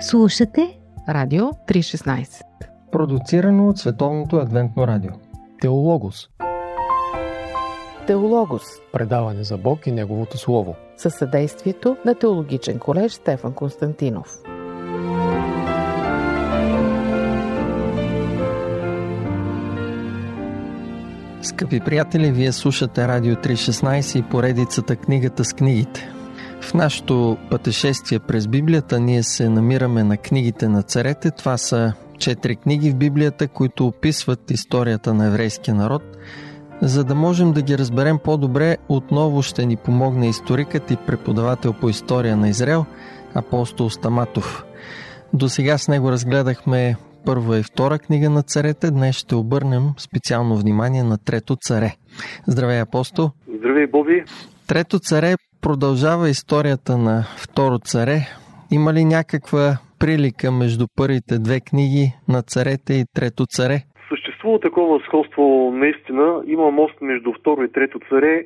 Слушате 0.00 0.78
Радио 1.08 1.44
316 1.44 2.42
Продуцирано 2.92 3.68
от 3.68 3.78
Световното 3.78 4.36
адвентно 4.36 4.86
радио. 4.86 5.10
Теологос. 5.60 6.28
Теологос. 8.06 8.62
Предаване 8.92 9.44
за 9.44 9.56
Бог 9.56 9.86
и 9.86 9.92
Неговото 9.92 10.38
Слово. 10.38 10.74
Със 10.96 11.14
съдействието 11.14 11.96
на 12.04 12.14
Теологичен 12.14 12.78
колеж 12.78 13.12
Стефан 13.12 13.52
Константинов. 13.52 14.38
Скъпи 21.42 21.80
приятели, 21.80 22.32
вие 22.32 22.52
слушате 22.52 23.08
Радио 23.08 23.34
316 23.34 24.18
и 24.18 24.22
поредицата 24.22 24.96
Книгата 24.96 25.44
с 25.44 25.52
книгите. 25.52 26.15
В 26.66 26.74
нашето 26.74 27.36
пътешествие 27.50 28.18
през 28.18 28.48
Библията 28.48 29.00
ние 29.00 29.22
се 29.22 29.48
намираме 29.48 30.04
на 30.04 30.16
книгите 30.16 30.68
на 30.68 30.82
царете. 30.82 31.30
Това 31.30 31.58
са 31.58 31.92
четири 32.18 32.56
книги 32.56 32.90
в 32.90 32.96
Библията, 32.96 33.48
които 33.48 33.86
описват 33.86 34.50
историята 34.50 35.14
на 35.14 35.26
еврейския 35.26 35.74
народ. 35.74 36.02
За 36.82 37.04
да 37.04 37.14
можем 37.14 37.52
да 37.52 37.62
ги 37.62 37.78
разберем 37.78 38.18
по-добре, 38.18 38.76
отново 38.88 39.42
ще 39.42 39.66
ни 39.66 39.76
помогне 39.76 40.28
историкът 40.28 40.90
и 40.90 40.96
преподавател 40.96 41.72
по 41.72 41.88
история 41.88 42.36
на 42.36 42.48
Израел, 42.48 42.84
апостол 43.34 43.90
Стаматов. 43.90 44.64
До 45.32 45.48
сега 45.48 45.78
с 45.78 45.88
него 45.88 46.12
разгледахме 46.12 46.96
първа 47.24 47.58
и 47.58 47.62
втора 47.62 47.98
книга 47.98 48.30
на 48.30 48.42
царете. 48.42 48.90
Днес 48.90 49.16
ще 49.16 49.34
обърнем 49.34 49.90
специално 49.98 50.56
внимание 50.56 51.02
на 51.02 51.18
Трето 51.18 51.56
царе. 51.56 51.96
Здравей, 52.46 52.80
апостол! 52.80 53.30
Здравей, 53.56 53.86
Боби! 53.86 54.24
Трето 54.68 54.98
царе 54.98 55.34
продължава 55.62 56.28
историята 56.28 56.98
на 56.98 57.16
Второ 57.44 57.78
царе. 57.78 58.16
Има 58.72 58.92
ли 58.92 59.04
някаква 59.04 59.78
прилика 60.00 60.52
между 60.52 60.86
първите 60.96 61.34
две 61.38 61.60
книги 61.60 62.04
на 62.28 62.42
царете 62.42 62.92
и 62.94 63.04
Трето 63.14 63.46
царе? 63.46 63.78
Съществува 64.08 64.60
такова 64.60 65.00
сходство 65.06 65.72
наистина. 65.74 66.42
Има 66.46 66.70
мост 66.70 66.94
между 67.00 67.32
Второ 67.40 67.62
и 67.62 67.72
Трето 67.72 67.98
царе. 68.08 68.44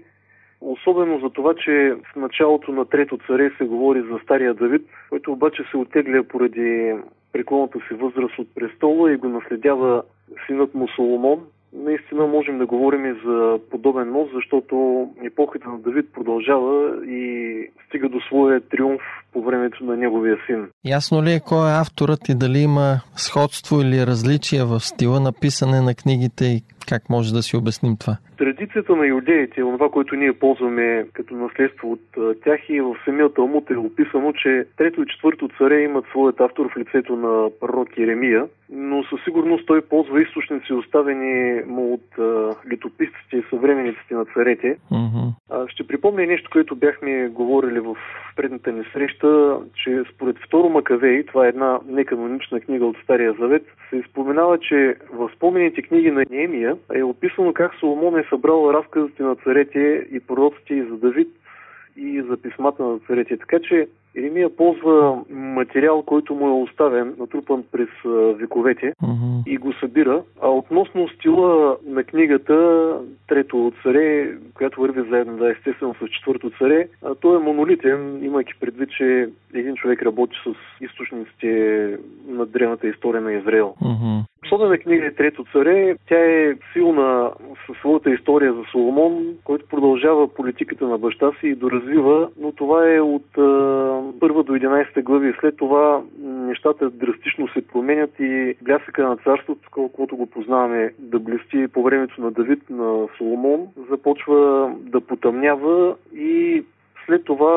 Особено 0.61 1.21
за 1.21 1.31
това, 1.31 1.55
че 1.65 1.95
в 2.13 2.17
началото 2.17 2.73
на 2.73 2.85
Трето 2.85 3.19
царе 3.27 3.51
се 3.59 3.65
говори 3.65 4.03
за 4.11 4.19
Стария 4.25 4.55
Давид, 4.55 4.83
който 5.11 5.33
обаче 5.33 5.63
се 5.71 5.77
отегля 5.77 6.23
поради 6.29 6.95
преклонната 7.33 7.79
си 7.79 7.95
възраст 7.95 8.39
от 8.39 8.55
престола 8.55 9.13
и 9.13 9.17
го 9.17 9.29
наследява 9.29 10.03
синът 10.47 10.75
му 10.75 10.89
Соломон. 10.89 11.41
Наистина 11.73 12.27
можем 12.27 12.59
да 12.59 12.67
говорим 12.67 13.07
и 13.07 13.21
за 13.25 13.59
подобен 13.71 14.11
мост, 14.11 14.33
защото 14.35 15.09
епохата 15.25 15.69
на 15.69 15.79
Давид 15.79 16.13
продължава 16.13 17.07
и 17.07 17.67
стига 17.87 18.09
до 18.09 18.21
своя 18.21 18.61
триумф 18.61 19.03
по 19.33 19.43
времето 19.43 19.85
на 19.85 19.97
неговия 19.97 20.37
син. 20.47 20.69
Ясно 20.85 21.23
ли 21.23 21.33
е 21.33 21.41
кой 21.41 21.71
е 21.71 21.81
авторът 21.81 22.29
и 22.29 22.35
дали 22.35 22.59
има 22.59 23.01
сходство 23.17 23.81
или 23.81 24.07
различия 24.07 24.67
в 24.67 24.81
стила 24.81 25.21
на 25.21 25.33
писане 25.41 25.81
на 25.81 25.95
книгите 25.95 26.45
и 26.45 26.63
как 26.89 27.11
може 27.11 27.33
да 27.33 27.43
си 27.43 27.57
обясним 27.57 27.97
това? 28.01 28.17
Традицията 28.39 28.97
на 28.97 29.07
юдеите, 29.07 29.61
това, 29.61 29.89
което 29.91 30.15
ние 30.15 30.33
ползваме 30.33 31.07
като 31.13 31.35
наследство 31.35 31.93
от 31.93 32.01
тях 32.45 32.61
и 32.69 32.81
в 32.81 32.97
самия 33.05 33.35
Талмуд 33.35 33.71
е 33.71 33.77
описано, 33.77 34.33
че 34.33 34.65
трето 34.77 35.03
и 35.03 35.07
четвърто 35.07 35.49
царе 35.59 35.83
имат 35.83 36.05
своят 36.11 36.41
автор 36.41 36.71
в 36.73 36.77
лицето 36.77 37.17
на 37.17 37.51
пророк 37.61 37.99
Еремия, 37.99 38.47
но 38.73 39.05
със 39.05 39.25
сигурност 39.25 39.67
той 39.67 39.81
ползва 39.81 40.23
източници, 40.23 40.73
оставени 40.73 41.63
му 41.67 41.95
от 41.95 42.19
а, 42.19 42.55
литописците 42.71 43.37
и 43.37 43.45
съвременниците 43.51 44.15
на 44.15 44.25
царете. 44.25 44.77
Mm-hmm. 44.93 45.33
А, 45.51 45.69
ще 45.69 45.87
припомня 45.87 46.27
нещо, 46.27 46.51
което 46.53 46.77
бяхме 46.77 47.29
говорили 47.29 47.81
в 47.81 47.97
предната 48.37 48.73
ни 48.73 48.85
среща, 48.93 49.20
че 49.75 50.05
според 50.15 50.37
Второ 50.47 50.69
Макавей, 50.69 51.27
това 51.27 51.47
е 51.47 51.49
една 51.49 51.81
неканонична 51.89 52.61
книга 52.61 52.87
от 52.87 52.97
Стария 53.05 53.35
Завет, 53.41 53.67
се 53.91 54.03
споменава, 54.11 54.59
че 54.59 54.97
в 55.13 55.31
спомените 55.37 55.83
книги 55.83 56.11
на 56.11 56.25
Неемия 56.31 56.77
е 56.95 57.03
описано 57.03 57.53
как 57.53 57.75
Соломон 57.81 58.19
е 58.19 58.25
събрал 58.29 58.71
разказите 58.75 59.23
на 59.23 59.37
царете 59.37 60.07
и 60.13 60.21
пророците 60.21 60.75
и 60.75 60.83
за 60.83 60.97
Давид 60.97 61.29
и 61.97 62.23
за 62.23 62.37
писмата 62.37 62.83
на 62.83 62.99
царете. 62.99 63.37
Така 63.37 63.59
че 63.59 63.89
Еремия 64.17 64.57
ползва 64.57 65.19
материал, 65.31 66.03
който 66.03 66.35
му 66.35 66.49
е 66.49 66.63
оставен, 66.63 67.15
натрупан 67.19 67.65
през 67.73 67.89
вековете 68.41 68.93
Mm-hmm. 69.03 69.47
и 69.47 69.57
го 69.57 69.73
събира. 69.73 70.23
А 70.43 70.49
относно 70.49 71.09
стила 71.09 71.77
на 71.87 72.05
книгата 72.05 72.97
Трето 73.29 73.73
царе, 73.83 74.31
която 74.55 74.81
върви 74.81 75.11
заедно, 75.11 75.37
да, 75.37 75.51
естествено 75.51 75.95
с 75.95 76.09
Четвърто 76.09 76.51
царе, 76.59 76.89
а 77.05 77.15
той 77.15 77.37
е 77.37 77.43
монолитен, 77.43 78.25
имайки 78.25 78.53
предвид, 78.61 78.91
че 78.91 79.29
един 79.55 79.75
човек 79.75 80.03
работи 80.03 80.37
с 80.45 80.55
източниците 80.85 81.97
на 82.29 82.47
древната 82.47 82.89
история 82.89 83.21
на 83.21 83.33
Израел. 83.33 83.75
Mm-hmm. 83.83 84.25
Особена 84.47 84.79
книга 84.79 85.07
е 85.07 85.15
Трето 85.15 85.45
царе. 85.53 85.97
Тя 86.09 86.19
е 86.19 86.55
силна 86.73 87.31
със 87.67 87.77
своята 87.77 88.11
история 88.11 88.53
за 88.53 88.63
Соломон, 88.73 89.27
който 89.45 89.67
продължава 89.67 90.29
политиката 90.29 90.87
на 90.87 90.99
баща 90.99 91.31
си 91.41 91.47
и 91.47 91.55
доразвива, 91.55 92.29
но 92.41 92.53
това 92.53 92.95
е 92.95 93.01
от 93.01 93.27
първа 94.21 94.45
до 94.45 94.53
11 94.53 95.03
глави. 95.03 95.35
След 95.41 95.57
това 95.57 96.03
нещата 96.23 96.91
драстично 96.91 97.49
се 97.49 97.67
променят 97.67 98.11
и 98.21 98.55
блясъка 98.63 99.09
на 99.09 99.17
царството, 99.17 99.69
колкото 99.71 100.17
го 100.17 100.27
познаваме 100.27 100.93
да 100.99 101.19
блести 101.19 101.69
по 101.73 101.83
времето 101.83 102.21
на 102.21 102.31
Давид, 102.31 102.71
на 102.71 103.07
Соломон, 103.19 103.67
започва 103.91 104.71
да 104.79 105.01
потъмнява 105.01 105.95
и 106.15 106.65
след 107.07 107.25
това 107.25 107.51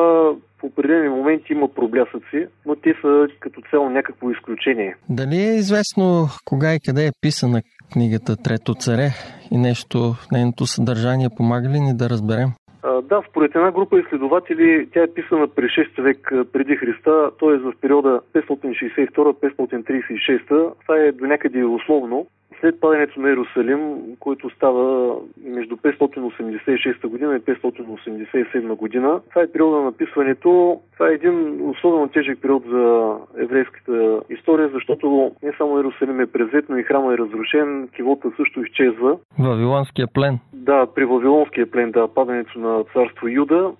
в 0.58 0.64
определени 0.64 1.08
моменти 1.08 1.52
има 1.52 1.68
проблясъци, 1.68 2.46
но 2.66 2.76
те 2.76 2.94
са 3.00 3.26
като 3.40 3.60
цяло 3.70 3.90
някакво 3.90 4.30
изключение. 4.30 4.96
Дали 5.08 5.36
е 5.36 5.54
известно 5.54 6.28
кога 6.44 6.74
и 6.74 6.80
къде 6.80 7.06
е 7.06 7.12
писана 7.20 7.62
книгата 7.92 8.36
Трето 8.36 8.74
царе 8.74 9.08
и 9.50 9.58
нещо 9.58 10.14
нейното 10.32 10.66
съдържание 10.66 11.28
помага 11.36 11.68
ли 11.68 11.80
ни 11.80 11.96
да 11.96 12.10
разберем? 12.10 12.48
Да, 12.84 13.22
според 13.30 13.54
една 13.54 13.72
група 13.72 14.00
изследователи 14.00 14.88
тя 14.92 15.02
е 15.02 15.14
писана 15.14 15.48
при 15.48 15.64
6 15.64 16.02
век 16.02 16.32
преди 16.52 16.76
Христа, 16.76 17.30
т.е. 17.40 17.56
в 17.56 17.72
периода 17.80 18.20
562-536. 18.34 20.72
Това 20.82 20.98
е 20.98 21.12
до 21.12 21.26
някъде 21.26 21.64
условно. 21.64 22.26
След 22.60 22.80
падането 22.80 23.20
на 23.20 23.28
Иерусалим, 23.28 23.98
който 24.20 24.50
става 24.50 25.14
между 25.44 25.76
586 25.76 27.06
година 27.06 27.36
и 27.36 27.40
587 27.40 28.74
година, 28.74 29.20
това 29.28 29.42
е 29.42 29.52
периода 29.52 29.76
на 29.76 29.82
написването. 29.82 30.80
Това 30.92 31.10
е 31.10 31.14
един 31.14 31.68
особено 31.68 32.08
тежък 32.08 32.38
период 32.42 32.62
за 32.68 33.14
еврейската 33.38 34.20
история, 34.30 34.68
защото 34.68 35.32
не 35.42 35.52
само 35.58 35.76
Иерусалим 35.76 36.20
е 36.20 36.26
презет, 36.26 36.64
но 36.68 36.76
и 36.76 36.82
храма 36.82 37.14
е 37.14 37.18
разрушен, 37.18 37.88
кивота 37.96 38.30
също 38.36 38.60
изчезва. 38.60 39.16
Вавилонския 39.38 40.06
плен. 40.06 40.38
Да, 40.52 40.86
при 40.94 41.04
Вавилонския 41.04 41.70
плен, 41.70 41.90
да, 41.90 42.08
падането 42.08 42.58
на 42.58 42.84
царство 42.84 43.28
Юда. 43.28 43.72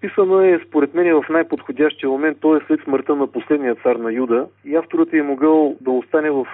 Писано 0.00 0.40
е, 0.40 0.60
според 0.68 0.94
мен, 0.94 1.22
в 1.22 1.28
най-подходящия 1.28 2.10
момент, 2.10 2.38
т.е. 2.42 2.66
след 2.66 2.80
смъртта 2.84 3.16
на 3.16 3.26
последния 3.26 3.74
цар 3.74 3.96
на 3.96 4.12
Юда. 4.12 4.46
И 4.64 4.76
авторът 4.76 5.12
е 5.12 5.22
могъл 5.22 5.76
да 5.80 5.90
остане 5.90 6.30
в 6.30 6.46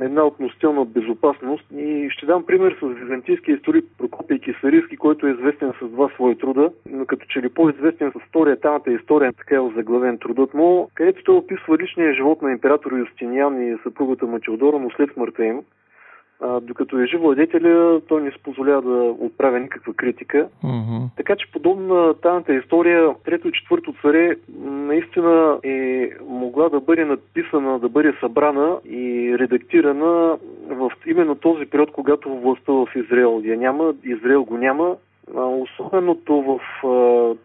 една 0.00 0.24
относителна 0.24 0.84
безопасност. 0.84 1.64
И 1.76 2.08
ще 2.10 2.26
дам 2.26 2.46
пример 2.46 2.76
с 2.82 2.86
византийския 2.86 3.56
историк 3.56 3.84
Прокопий 3.98 4.38
Кисарийски, 4.38 4.96
който 4.96 5.26
е 5.26 5.30
известен 5.30 5.72
с 5.82 5.88
два 5.88 6.08
свои 6.08 6.38
труда, 6.38 6.70
но 6.90 7.06
като 7.06 7.26
че 7.26 7.42
ли 7.42 7.48
по-известен 7.48 8.12
с 8.12 8.28
втория 8.28 8.60
таната 8.60 8.92
история, 8.92 9.32
така 9.32 9.56
е 9.56 9.70
заглавен 9.76 10.18
трудът 10.18 10.54
му, 10.54 10.90
където 10.94 11.24
той 11.24 11.36
описва 11.36 11.78
личния 11.78 12.14
живот 12.14 12.42
на 12.42 12.52
император 12.52 12.92
Юстиниан 12.92 13.62
и 13.62 13.78
съпругата 13.82 14.26
Мачелдора, 14.26 14.78
но 14.78 14.90
след 14.90 15.12
смъртта 15.12 15.44
им. 15.44 15.60
А, 16.42 16.60
докато 16.60 16.98
е 16.98 17.06
жив 17.06 17.20
владетеля, 17.20 18.00
той 18.08 18.22
не 18.22 18.30
се 18.30 18.38
позволява 18.38 18.82
да 18.82 19.14
отправя 19.18 19.60
никаква 19.60 19.94
критика. 19.94 20.48
Mm-hmm. 20.64 21.08
Така 21.16 21.36
че 21.36 21.52
подобна 21.52 22.14
таната 22.14 22.54
история, 22.54 23.14
трето 23.24 23.48
и 23.48 23.52
четвърто 23.52 23.94
царе, 24.02 24.36
наистина 24.62 25.58
е 25.64 26.10
могла 26.28 26.68
да 26.68 26.80
бъде 26.80 27.04
надписана, 27.04 27.78
да 27.78 27.88
бъде 27.88 28.14
събрана 28.20 28.76
и 28.84 29.34
редактирана 29.38 30.38
в 30.68 30.92
именно 31.06 31.34
този 31.34 31.66
период, 31.66 31.92
когато 31.92 32.38
властта 32.38 32.72
в 32.72 32.86
Израел 32.96 33.42
я 33.44 33.56
няма, 33.56 33.94
Израел 34.04 34.44
го 34.44 34.56
няма. 34.56 34.96
Особеното 35.34 36.34
в 36.34 36.60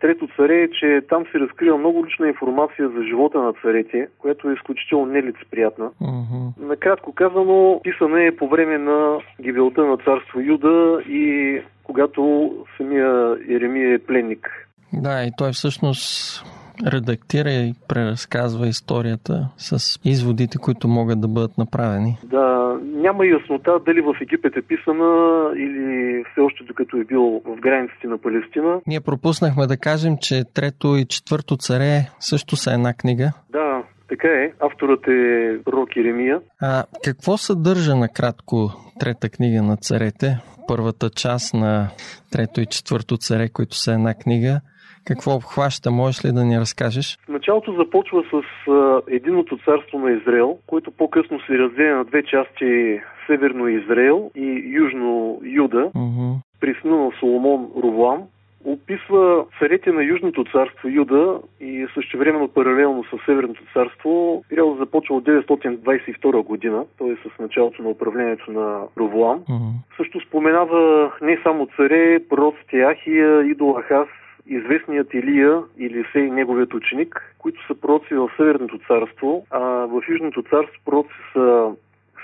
Трето 0.02 0.28
царе 0.36 0.62
е, 0.62 0.70
че 0.70 1.02
там 1.10 1.24
се 1.32 1.40
разкрива 1.40 1.78
много 1.78 2.06
лична 2.06 2.28
информация 2.28 2.90
за 2.90 3.04
живота 3.04 3.40
на 3.42 3.54
царете, 3.62 4.08
която 4.20 4.50
е 4.50 4.54
изключително 4.54 5.06
нелицеприятна. 5.06 5.90
Mm-hmm. 6.02 6.60
Накратко 6.60 7.14
казано, 7.14 7.80
писана 7.84 8.24
е 8.24 8.36
по 8.36 8.48
време 8.48 8.78
на 8.78 9.18
гибелта 9.42 9.86
на 9.86 9.98
царство 9.98 10.40
Юда 10.40 11.02
и 11.08 11.62
когато 11.84 12.52
самия 12.78 13.38
Еремия 13.50 13.94
е 13.94 14.00
пленник. 14.00 14.68
Да, 14.94 15.24
и 15.24 15.32
той 15.38 15.52
всъщност 15.52 16.44
редактира 16.86 17.50
и 17.52 17.74
преразказва 17.88 18.68
историята 18.68 19.50
с 19.58 20.00
изводите, 20.06 20.58
които 20.58 20.88
могат 20.88 21.22
да 21.22 21.28
бъдат 21.28 21.58
направени. 21.58 22.18
Да, 22.24 22.67
няма 22.84 23.26
яснота 23.26 23.80
дали 23.86 24.02
в 24.02 24.16
Египет 24.22 24.58
е 24.58 24.62
писана 24.62 25.52
или 25.56 26.24
все 26.32 26.42
още 26.42 26.64
докато 26.64 26.98
е 26.98 27.04
бил 27.04 27.42
в 27.46 27.56
границите 27.60 28.08
на 28.08 28.18
Палестина. 28.18 28.80
Ние 28.88 29.02
пропуснахме 29.02 29.68
да 29.68 29.78
кажем, 29.78 30.14
че 30.22 30.44
трето 30.54 30.96
и 30.98 31.06
четвърто 31.06 31.58
царе 31.58 32.10
също 32.20 32.56
са 32.56 32.74
една 32.74 32.94
книга. 32.94 33.32
Да, 33.50 33.84
Така 34.10 34.28
е, 34.28 34.52
авторът 34.60 35.08
е 35.08 35.64
пророк 35.66 35.96
Иеремия. 35.96 36.40
А 36.62 36.84
какво 37.04 37.38
съдържа 37.38 37.96
накратко 37.96 38.70
трета 39.00 39.30
книга 39.30 39.64
на 39.64 39.78
царете? 39.78 40.38
Първата 40.68 41.10
част 41.10 41.54
на 41.54 41.90
трето 42.32 42.62
и 42.62 42.66
четвърто 42.66 43.18
царе, 43.18 43.50
които 43.50 43.76
са 43.76 43.94
една 43.94 44.14
книга. 44.14 44.62
Какво 45.08 45.32
обхваща? 45.36 45.92
Можеш 45.92 46.26
ли 46.26 46.32
да 46.32 46.44
ни 46.46 46.60
разкажеш? 46.60 47.18
Началото 47.30 47.74
започва 47.74 48.24
с 48.32 48.72
а, 48.72 49.02
единото 49.08 49.58
царство 49.58 50.00
на 50.00 50.12
Израел, 50.12 50.58
което 50.68 50.92
по-късно 50.92 51.40
се 51.40 51.58
разделя 51.58 51.96
на 51.96 52.06
две 52.06 52.24
части 52.24 53.00
Северно 53.28 53.68
Израел 53.68 54.32
и 54.36 54.64
Южно 54.66 55.40
Юда. 55.44 55.92
Uh-huh. 55.96 56.36
При 56.60 56.76
сна 56.82 56.98
на 56.98 57.12
Соломон 57.20 57.68
Ровлам 57.84 58.24
описва 58.66 59.46
царете 59.60 59.92
на 59.92 60.04
Южното 60.04 60.44
царство 60.44 60.90
Юда 60.90 61.40
и 61.62 61.88
същевременно 61.94 62.48
паралелно 62.48 63.04
с 63.04 63.26
Северното 63.26 63.64
царство. 63.74 64.44
Периодът 64.50 64.78
започва 64.78 65.16
от 65.16 65.24
922 65.24 66.44
година, 66.44 66.86
т.е. 66.98 67.30
с 67.30 67.40
началото 67.40 67.84
на 67.84 67.90
управлението 67.90 68.52
на 68.52 68.82
Ровлам. 68.98 69.40
Uh-huh. 69.40 69.72
Също 69.98 70.20
споменава 70.20 71.12
не 71.22 71.40
само 71.44 71.68
царе, 71.76 72.20
пророците 72.30 72.86
Ахия, 72.86 73.42
Идол 73.52 73.74
Ахас, 73.74 74.08
известният 74.50 75.14
Илия 75.14 75.62
или 75.78 76.06
Сей, 76.12 76.30
неговият 76.30 76.74
ученик, 76.74 77.36
които 77.38 77.68
са 77.68 77.76
пророци 77.76 78.14
в 78.14 78.32
Северното 78.38 78.80
царство, 78.88 79.46
а 79.52 79.60
в 79.60 80.02
Южното 80.10 80.44
царство 80.44 80.82
пророци 80.86 81.14
са 81.34 81.72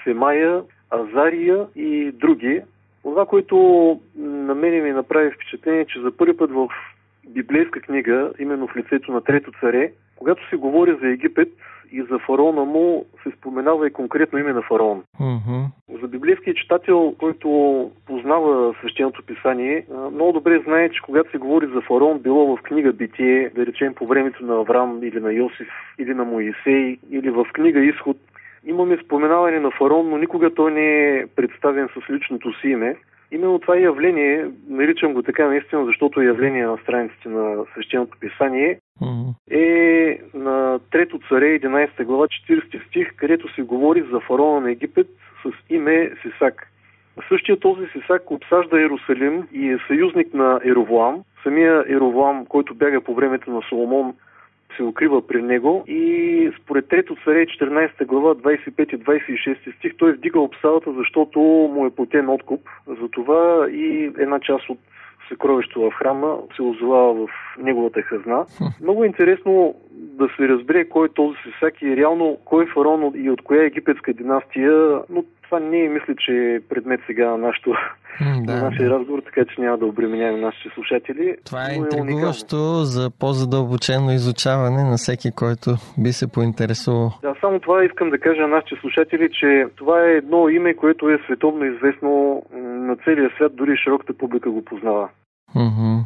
Семая, 0.04 0.62
Азария 0.92 1.66
и 1.75 2.12
други. 2.12 2.62
Това, 3.04 3.25
което 3.25 3.56
на 4.18 4.56
мен 4.56 4.84
ми 4.84 4.92
направи 4.92 5.31
впечатление, 5.31 5.86
че 5.86 6.02
за 6.02 6.18
първи 6.18 6.38
път 6.38 6.52
в 6.52 6.68
библейска 7.30 7.81
книга, 7.81 8.31
именно 8.40 8.68
в 8.68 8.76
лицето 8.76 9.12
на 9.12 9.22
Трето 9.22 9.52
царе, 9.60 9.92
когато 10.16 10.50
се 10.50 10.56
говори 10.56 10.98
за 11.02 11.08
Египет 11.08 11.50
и 11.94 12.01
за 12.01 12.19
фараона 12.19 12.66
му, 12.66 13.06
се 13.24 13.31
споменава 13.38 13.88
и 13.88 13.94
конкретно 13.94 14.40
име 14.40 14.54
на 14.54 14.62
фараон. 14.62 15.04
Uh-huh. 15.22 15.66
За 16.01 16.07
библейския 16.07 16.54
читател, 16.54 17.16
който 17.19 17.48
познава 18.07 18.75
свещеното 18.80 19.24
писание, 19.24 19.86
много 20.12 20.31
добре 20.31 20.62
знае, 20.66 20.90
че 20.90 21.01
когато 21.01 21.31
се 21.31 21.38
говори 21.38 21.68
за 21.68 21.81
фараон, 21.81 22.19
било 22.19 22.56
в 22.56 22.62
книга 22.62 22.94
Битие, 22.94 23.50
да 23.56 23.66
речем 23.66 23.94
по 23.94 24.07
времето 24.07 24.45
на 24.45 24.56
Авраам 24.56 25.00
или 25.04 25.19
на 25.19 25.34
Йосиф, 25.34 25.69
или 26.00 26.13
на 26.13 26.24
Моисей, 26.25 26.98
или 27.12 27.30
в 27.30 27.45
книга 27.54 27.80
Изход, 27.80 28.18
имаме 28.66 28.98
споменаване 29.06 29.60
на 29.60 29.72
фараон, 29.72 30.10
но 30.10 30.18
никога 30.18 30.54
той 30.54 30.72
не 30.72 31.18
е 31.18 31.28
представен 31.36 31.88
с 31.88 32.10
личното 32.10 32.54
си 32.60 32.68
име. 32.68 32.95
Именно 33.31 33.60
това 33.60 33.78
явление, 33.78 34.45
наричам 34.69 35.13
го 35.13 35.24
така 35.24 35.48
наистина, 35.48 35.86
защото 35.86 36.22
е 36.22 36.25
явление 36.25 36.66
на 36.66 36.78
страниците 36.78 37.30
на 37.30 37.66
свещеното 37.74 38.18
писание. 38.19 38.80
Е 39.52 40.20
на 40.34 40.80
Трето 40.92 41.20
царе, 41.30 41.60
11 41.60 42.04
глава, 42.04 42.28
40 42.28 42.88
стих, 42.88 43.16
където 43.16 43.54
се 43.54 43.62
говори 43.62 44.04
за 44.12 44.20
фараона 44.20 44.60
на 44.60 44.72
Египет 44.72 45.08
с 45.44 45.52
име 45.70 46.12
Сисак. 46.22 46.68
Същия 47.30 47.60
този 47.60 47.88
Сисак 47.88 48.32
обсажда 48.32 48.80
Иерусалим 48.80 49.48
и 49.52 49.70
е 49.70 49.78
съюзник 49.88 50.34
на 50.34 50.60
Еровлам. 50.66 51.24
Самия 51.44 51.84
Еровлам, 51.88 52.46
който 52.46 52.76
бяга 52.76 53.02
по 53.02 53.16
времето 53.16 53.52
на 53.52 53.62
Соломон, 53.70 54.14
се 54.78 54.84
укрива 54.84 55.28
при 55.28 55.42
него 55.42 55.84
и 55.88 56.52
според 56.62 56.88
Трето 56.88 57.16
царе 57.24 57.46
14 57.46 58.06
глава 58.06 58.36
25 58.36 58.94
и 58.94 59.00
26 59.00 59.78
стих 59.78 59.98
той 59.98 60.12
вдига 60.12 60.40
обсадата, 60.40 60.94
защото 60.94 61.40
му 61.40 61.86
е 61.86 61.96
платен 61.96 62.30
откуп. 62.30 62.62
Затова 63.02 63.68
и 63.70 64.12
една 64.18 64.40
част 64.40 64.70
от 64.70 64.80
съкровището 65.30 65.81
в 65.81 65.92
храма 65.92 66.38
се 66.56 66.62
озовава 66.62 67.14
в 67.14 67.30
неговата 67.58 68.02
хазна. 68.02 68.46
Много 68.81 69.04
интересно 69.04 69.75
да 69.94 70.28
се 70.38 70.48
разбере 70.48 70.90
кой 70.90 71.06
е 71.07 71.13
този 71.13 71.38
Сисак 71.44 71.81
и 71.81 71.98
реално 71.98 72.38
кой 72.45 72.63
е 72.63 72.68
фараон 72.74 73.12
и 73.16 73.30
от 73.30 73.42
коя 73.42 73.63
египетска 73.63 74.13
династия, 74.13 75.00
но 75.10 75.24
това 75.44 75.60
не 75.60 75.80
е, 75.80 75.90
мисля, 75.90 76.16
че 76.18 76.31
е 76.31 76.60
предмет 76.69 77.00
сега 77.07 77.30
на 77.30 77.38
нашото 77.38 77.69
на 78.22 78.44
Да, 78.45 78.63
нашия 78.63 78.90
да. 78.90 78.95
разговор, 78.95 79.22
така 79.22 79.45
че 79.45 79.62
няма 79.62 79.78
да 79.78 79.86
обременяваме 79.86 80.42
нашите 80.42 80.69
слушатели. 80.74 81.36
Това 81.45 81.62
е 81.62 81.78
уникално. 81.78 82.04
интригуващо 82.04 82.56
за 82.84 83.12
по-задълбочено 83.19 84.12
изучаване 84.12 84.84
на 84.84 84.98
всеки, 84.98 85.31
който 85.36 85.69
би 85.98 86.12
се 86.12 86.31
поинтересувал. 86.31 87.12
Да, 87.22 87.36
само 87.42 87.60
това 87.60 87.84
искам 87.84 88.10
да 88.10 88.18
кажа 88.18 88.42
на 88.42 88.48
нашите 88.48 88.75
слушатели, 88.81 89.30
че 89.40 89.66
това 89.75 90.06
е 90.06 90.12
едно 90.12 90.50
име, 90.50 90.74
което 90.74 91.10
е 91.10 91.19
световно 91.25 91.66
известно 91.66 92.44
на 92.54 92.95
целия 92.95 93.30
свят, 93.36 93.56
дори 93.56 93.78
широката 93.78 94.13
публика 94.13 94.50
го 94.51 94.66
познава. 94.66 95.10
Мгм. 95.56 96.00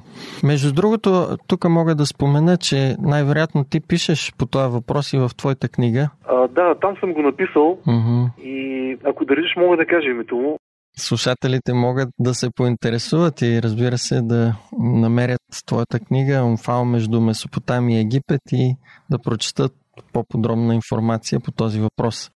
Между 0.43 0.73
другото, 0.73 1.37
тук 1.47 1.69
мога 1.69 1.95
да 1.95 2.05
спомена, 2.05 2.57
че 2.57 2.95
най-вероятно 2.99 3.63
ти 3.63 3.79
пишеш 3.79 4.33
по 4.37 4.45
този 4.45 4.73
въпрос 4.73 5.13
и 5.13 5.17
в 5.17 5.31
твоята 5.37 5.69
книга. 5.69 6.09
А, 6.27 6.47
да, 6.47 6.75
там 6.81 6.95
съм 6.99 7.13
го 7.13 7.21
написал 7.21 7.77
Мгм. 7.87 8.25
и 8.43 8.97
ако 9.05 9.25
държиш, 9.25 9.55
мога 9.57 9.77
да 9.77 9.85
кажа 9.85 10.09
името 10.09 10.35
му. 10.35 10.57
Слушателите 10.97 11.73
могат 11.73 12.09
да 12.19 12.33
се 12.33 12.49
поинтересуват 12.55 13.41
и 13.41 13.61
разбира 13.61 13.97
се 13.97 14.21
да 14.21 14.55
намерят 14.79 15.41
твоята 15.65 15.99
книга 15.99 16.43
Умфал 16.43 16.85
между 16.85 17.21
Месопотамия 17.21 17.97
и 17.97 18.01
Египет 18.01 18.41
и 18.51 18.75
да 19.09 19.19
прочетат 19.19 19.71
по-подробна 20.13 20.75
информация 20.75 21.39
по 21.39 21.51
този 21.51 21.79
въпрос. 21.79 22.31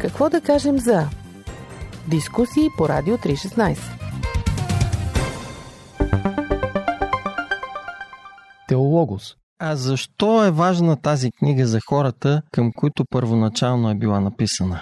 Какво 0.00 0.30
да 0.30 0.40
кажем 0.40 0.78
за 0.78 1.06
дискусии 2.10 2.68
по 2.78 2.88
Радио 2.88 3.14
316? 3.14 3.98
Теологос. 8.68 9.36
А 9.60 9.76
защо 9.76 10.44
е 10.46 10.50
важна 10.50 11.02
тази 11.02 11.28
книга 11.38 11.64
за 11.64 11.78
хората, 11.88 12.42
към 12.52 12.72
които 12.76 13.04
първоначално 13.10 13.90
е 13.90 13.94
била 13.94 14.20
написана? 14.20 14.78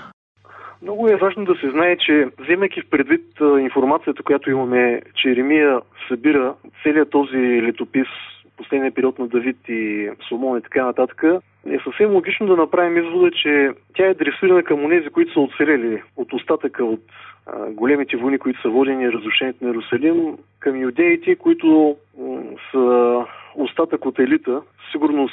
Много 0.83 1.09
е 1.09 1.17
важно 1.17 1.45
да 1.45 1.55
се 1.55 1.71
знае, 1.71 1.97
че 1.97 2.29
вземайки 2.41 2.81
в 2.81 2.91
предвид 2.91 3.27
информацията, 3.61 4.23
която 4.23 4.51
имаме, 4.51 5.03
че 5.15 5.31
Еремия 5.31 5.81
събира 6.09 6.55
целият 6.83 7.11
този 7.11 7.63
летопис, 7.63 8.09
последния 8.57 8.93
период 8.93 9.19
на 9.19 9.29
Давид 9.29 9.57
и 9.69 10.11
Соломон 10.29 10.59
и 10.59 10.63
така 10.63 10.85
нататък, 10.85 11.23
е 11.71 11.79
съвсем 11.85 12.13
логично 12.13 12.47
да 12.47 12.57
направим 12.57 13.07
извода, 13.07 13.31
че 13.31 13.71
тя 13.95 14.07
е 14.07 14.11
адресирана 14.11 14.63
към 14.63 14.85
онези, 14.85 15.09
които 15.09 15.33
са 15.33 15.41
оцелели 15.41 16.03
от 16.17 16.33
остатъка 16.33 16.85
от 16.85 17.01
а, 17.47 17.71
големите 17.71 18.17
войни, 18.17 18.39
които 18.39 18.63
са 18.63 18.69
водени 18.69 19.13
разрушението 19.13 19.65
на 19.65 19.71
Иерусалим, 19.71 20.39
към 20.61 20.77
юдеите, 20.77 21.37
които 21.37 21.97
м, 22.19 22.43
са 22.71 23.25
остатък 23.55 24.07
от 24.07 24.19
елита, 24.19 24.63
сигурно 24.93 25.29
с 25.29 25.33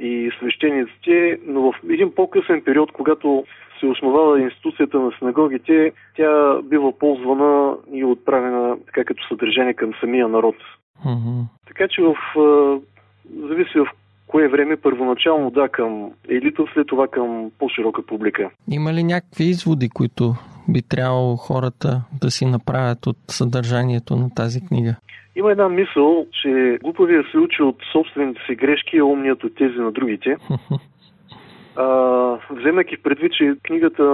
и 0.00 0.30
свещениците, 0.38 1.38
но 1.46 1.60
в 1.60 1.74
един 1.90 2.14
по-късен 2.14 2.62
период, 2.64 2.92
когато 2.92 3.44
се 3.80 3.86
основава 3.86 4.40
институцията 4.40 4.98
на 4.98 5.12
синагогите, 5.18 5.92
тя 6.16 6.62
бива 6.62 6.98
ползвана 6.98 7.76
и 7.92 8.04
отправена 8.04 8.76
така 8.86 9.04
като 9.04 9.28
съдържание 9.28 9.74
към 9.74 9.90
самия 10.00 10.28
народ. 10.28 10.56
Мгм. 11.04 11.40
Така 11.66 11.88
че 11.88 12.02
в, 12.02 12.14
зависи 13.48 13.78
в 13.78 13.86
кое 14.26 14.48
време, 14.48 14.76
първоначално 14.76 15.50
да 15.50 15.68
към 15.68 16.10
елита, 16.28 16.64
след 16.74 16.86
това 16.86 17.08
към 17.08 17.50
по-широка 17.58 18.02
публика. 18.06 18.50
Има 18.70 18.92
ли 18.92 19.04
някакви 19.04 19.44
изводи, 19.44 19.88
които 19.88 20.34
би 20.68 20.82
трябвало 20.82 21.36
хората 21.36 22.02
да 22.20 22.30
си 22.30 22.46
направят 22.46 23.06
от 23.06 23.16
съдържанието 23.28 24.16
на 24.16 24.30
тази 24.34 24.66
книга? 24.66 24.94
Има 25.38 25.50
една 25.50 25.68
мисъл, 25.68 26.26
че 26.42 26.78
глупавия 26.82 27.24
се 27.30 27.38
учи 27.38 27.62
от 27.62 27.76
собствените 27.92 28.40
си 28.46 28.54
грешки, 28.54 28.98
а 28.98 29.04
умният 29.04 29.44
от 29.44 29.54
тези 29.54 29.78
на 29.78 29.92
другите. 29.92 30.36
А, 31.80 31.86
вземайки 32.50 32.96
в 32.96 33.02
предвид, 33.02 33.32
че 33.32 33.54
книгата 33.62 34.04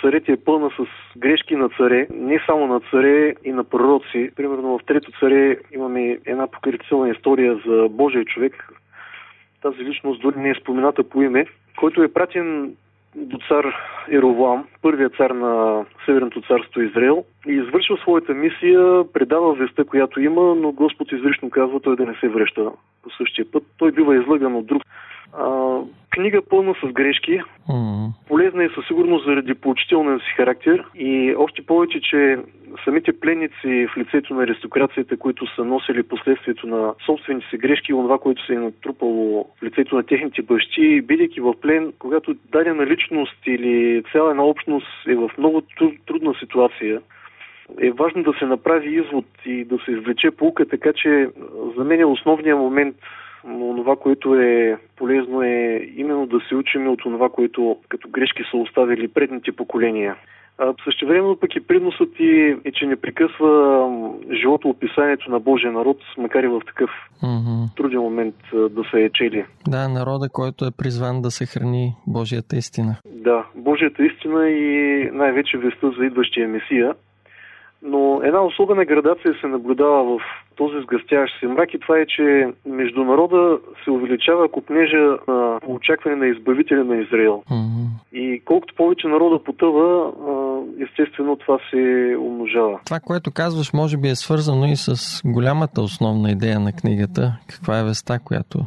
Царете 0.00 0.32
е 0.32 0.44
пълна 0.44 0.70
с 0.70 0.86
грешки 1.18 1.56
на 1.56 1.68
царе, 1.68 2.06
не 2.10 2.42
само 2.46 2.66
на 2.66 2.80
царе 2.80 3.34
и 3.44 3.52
на 3.52 3.64
пророци. 3.64 4.30
Примерно 4.36 4.78
в 4.78 4.84
Трето 4.86 5.10
царе 5.20 5.56
имаме 5.74 6.18
една 6.26 6.46
покритителна 6.46 7.10
история 7.10 7.60
за 7.66 7.88
Божия 7.90 8.24
човек. 8.24 8.72
Тази 9.62 9.84
личност 9.84 10.20
дори 10.22 10.38
не 10.38 10.50
е 10.50 10.54
спомената 10.54 11.02
по 11.02 11.22
име, 11.22 11.46
който 11.76 12.02
е 12.02 12.12
пратен 12.12 12.74
до 13.16 13.38
цар 13.48 13.74
Еровлам, 14.10 14.64
първият 14.82 15.16
цар 15.16 15.30
на 15.30 15.84
Северното 16.06 16.40
царство 16.40 16.80
Израел, 16.80 17.24
и 17.48 17.52
извършва 17.52 17.96
своята 17.96 18.34
мисия, 18.34 19.04
предава 19.12 19.54
веста, 19.54 19.84
която 19.84 20.20
има, 20.20 20.54
но 20.54 20.72
Господ 20.72 21.12
изрично 21.12 21.50
казва 21.50 21.80
той 21.80 21.96
да 21.96 22.06
не 22.06 22.14
се 22.14 22.28
връща 22.28 22.70
по 23.02 23.10
същия 23.10 23.50
път. 23.52 23.62
Той 23.78 23.92
бива 23.92 24.16
излъган 24.16 24.54
от 24.54 24.66
друг. 24.66 24.82
А, 25.38 25.78
книга 26.10 26.42
пълна 26.50 26.74
с 26.84 26.92
грешки, 26.92 27.40
М, 27.68 28.08
полезна 28.28 28.64
е 28.64 28.68
със 28.74 28.86
сигурност 28.86 29.24
заради 29.24 29.54
поучителния 29.54 30.18
си 30.18 30.34
характер 30.36 30.84
и 30.94 31.34
още 31.38 31.66
повече, 31.66 32.00
че 32.00 32.38
самите 32.84 33.20
пленници 33.20 33.86
в 33.86 33.96
лицето 33.96 34.34
на 34.34 34.42
аристокрацията, 34.42 35.16
които 35.16 35.54
са 35.54 35.64
носили 35.64 36.02
последствието 36.02 36.66
на 36.66 36.94
собствените 37.06 37.46
си 37.50 37.58
грешки 37.58 37.92
и 37.92 37.94
това, 37.94 38.18
което 38.18 38.46
се 38.46 38.54
е 38.54 38.58
натрупало 38.58 39.46
в 39.60 39.62
лицето 39.62 39.96
на 39.96 40.02
техните 40.02 40.42
бащи, 40.42 41.00
бидейки 41.00 41.40
в 41.40 41.54
плен, 41.60 41.92
когато 41.98 42.34
дадена 42.52 42.86
личност 42.86 43.36
или 43.46 44.02
цяла 44.12 44.30
една 44.30 44.44
общност 44.44 44.86
е 45.08 45.14
в 45.14 45.30
много 45.38 45.60
тру- 45.60 45.98
трудна 46.06 46.34
ситуация, 46.40 47.00
е 47.80 47.90
важно 47.90 48.22
да 48.22 48.32
се 48.38 48.46
направи 48.46 48.94
извод 48.94 49.26
и 49.46 49.64
да 49.64 49.78
се 49.84 49.90
извлече 49.90 50.30
полука, 50.30 50.68
така 50.68 50.92
че 50.92 51.28
за 51.76 51.84
мен 51.84 52.00
е 52.00 52.04
основният 52.04 52.58
момент 52.58 52.96
но 53.44 53.76
това, 53.76 53.96
което 53.96 54.34
е 54.34 54.78
полезно 54.96 55.42
е 55.42 55.88
именно 55.96 56.26
да 56.26 56.40
се 56.48 56.54
учим 56.54 56.88
от 56.88 57.00
това, 57.02 57.28
което 57.28 57.76
като 57.88 58.08
грешки 58.08 58.42
са 58.50 58.56
оставили 58.56 59.08
предните 59.08 59.52
поколения. 59.52 60.16
Същевременно 60.84 61.36
пък 61.36 61.56
и 61.56 61.66
приносът 61.66 62.14
ти 62.16 62.56
е, 62.64 62.72
че 62.72 62.86
не 62.86 62.96
прекъсва 62.96 63.82
живото 64.42 64.68
описанието 64.68 65.30
на 65.30 65.40
Божия 65.40 65.72
народ, 65.72 65.96
макар 66.18 66.42
и 66.42 66.48
в 66.48 66.60
такъв 66.66 66.90
mm-hmm. 67.22 67.76
труден 67.76 68.00
момент 68.00 68.34
да 68.52 68.82
се 68.90 69.04
е 69.04 69.10
чели. 69.10 69.44
Да, 69.68 69.88
народа, 69.88 70.28
който 70.32 70.64
е 70.64 70.76
призван 70.78 71.22
да 71.22 71.30
се 71.30 71.46
храни 71.46 71.92
Божията 72.06 72.56
истина. 72.56 72.96
Да, 73.06 73.44
Божията 73.54 74.04
истина 74.04 74.48
и 74.48 75.10
най-вече 75.12 75.58
веста 75.58 75.90
за 75.98 76.04
идващия 76.04 76.48
Месия. 76.48 76.94
Но 77.82 78.20
една 78.24 78.44
особена 78.44 78.84
градация 78.84 79.34
се 79.40 79.46
наблюдава 79.46 80.04
в 80.04 80.22
този 80.56 80.74
сгъстяващ 80.82 81.40
се 81.40 81.46
мрак 81.46 81.74
и 81.74 81.78
това 81.78 81.98
е, 81.98 82.06
че 82.06 82.48
между 82.66 83.04
народа 83.04 83.58
се 83.84 83.90
увеличава 83.90 84.48
купнежа 84.48 85.16
на 85.28 85.60
очакване 85.66 86.16
на 86.16 86.26
избавителя 86.26 86.84
на 86.84 86.96
Израел. 86.96 87.42
Mm-hmm. 87.50 87.88
И 88.12 88.42
колкото 88.44 88.74
повече 88.74 89.08
народа 89.08 89.44
потъва, 89.44 90.12
естествено 90.82 91.36
това 91.36 91.58
се 91.70 92.16
умножава. 92.20 92.80
Това, 92.84 93.00
което 93.00 93.30
казваш, 93.34 93.72
може 93.72 93.96
би 93.96 94.08
е 94.08 94.14
свързано 94.14 94.66
и 94.66 94.76
с 94.76 95.20
голямата 95.24 95.82
основна 95.82 96.30
идея 96.30 96.60
на 96.60 96.72
книгата. 96.72 97.32
Каква 97.48 97.78
е 97.78 97.84
веста, 97.84 98.18
която 98.24 98.58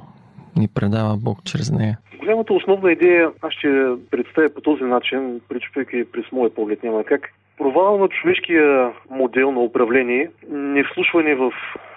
ни 0.58 0.68
предава 0.68 1.18
Бог 1.18 1.38
чрез 1.44 1.72
нея? 1.72 1.98
Голямата 2.20 2.53
основна 2.53 2.91
идея, 2.91 3.32
аз 3.41 3.53
ще 3.53 3.68
представя 4.12 4.50
по 4.53 4.62
този 4.62 4.84
начин, 4.84 5.41
причупвайки 5.50 6.12
през 6.12 6.32
моя 6.32 6.53
поглед, 6.56 6.84
няма 6.84 7.03
как. 7.03 7.22
Провал 7.62 7.98
на 7.98 8.08
човешкия 8.08 8.91
модел 9.10 9.51
на 9.51 9.60
управление, 9.60 10.30
невслушване 10.50 11.36
в 11.36 11.51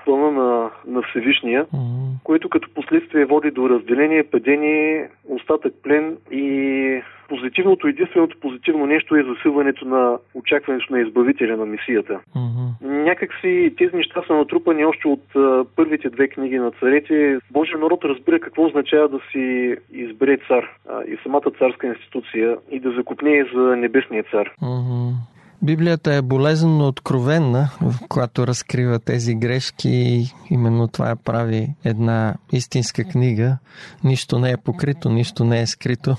плана 0.05 0.31
на, 0.31 0.71
на 0.87 1.03
Всевишния, 1.03 1.65
mm-hmm. 1.65 2.23
което 2.25 2.49
като 2.49 2.69
последствие 2.75 3.25
води 3.25 3.51
до 3.51 3.69
разделение, 3.69 4.23
падение, 4.23 5.09
остатък 5.29 5.75
плен 5.83 6.17
и 6.31 7.03
позитивното, 7.29 7.87
единственото 7.87 8.41
позитивно 8.41 8.87
нещо 8.87 9.17
е 9.17 9.23
засилването 9.23 9.85
на 9.85 10.19
очакването 10.35 10.93
на 10.93 11.01
избавителя 11.01 11.57
на 11.57 11.67
мисията. 11.67 12.21
Mm-hmm. 12.37 12.87
Някак 13.05 13.31
си 13.41 13.75
тези 13.79 13.97
неща 13.97 14.23
са 14.27 14.35
натрупани 14.35 14.85
още 14.85 15.09
от 15.09 15.37
а, 15.37 15.65
първите 15.77 16.11
две 16.11 16.29
книги 16.29 16.59
на 16.59 16.71
царете. 16.71 17.39
Божия 17.51 17.79
народ 17.79 18.05
разбира 18.05 18.41
какво 18.41 18.65
означава 18.65 19.09
да 19.09 19.21
си 19.33 19.77
избере 19.93 20.39
цар 20.49 20.65
а, 20.89 21.03
и 21.03 21.19
самата 21.23 21.51
царска 21.59 21.87
институция 21.87 22.57
и 22.71 22.81
да 22.81 22.91
закупне 22.91 23.47
за 23.55 23.77
небесния 23.77 24.23
цар. 24.23 24.51
Mm-hmm. 24.63 25.34
Библията 25.63 26.15
е 26.15 26.23
болезненно 26.23 26.87
откровенна, 26.89 27.71
когато 28.09 28.47
разкрива 28.47 28.99
тези 28.99 29.35
грешки 29.35 30.33
именно 30.51 30.89
това 30.89 31.17
прави 31.17 31.75
една 31.85 32.35
истинска 32.53 33.05
книга. 33.05 33.59
Нищо 34.05 34.39
не 34.39 34.51
е 34.51 34.57
покрито, 34.57 35.11
нищо 35.11 35.45
не 35.45 35.61
е 35.61 35.67
скрито. 35.67 36.17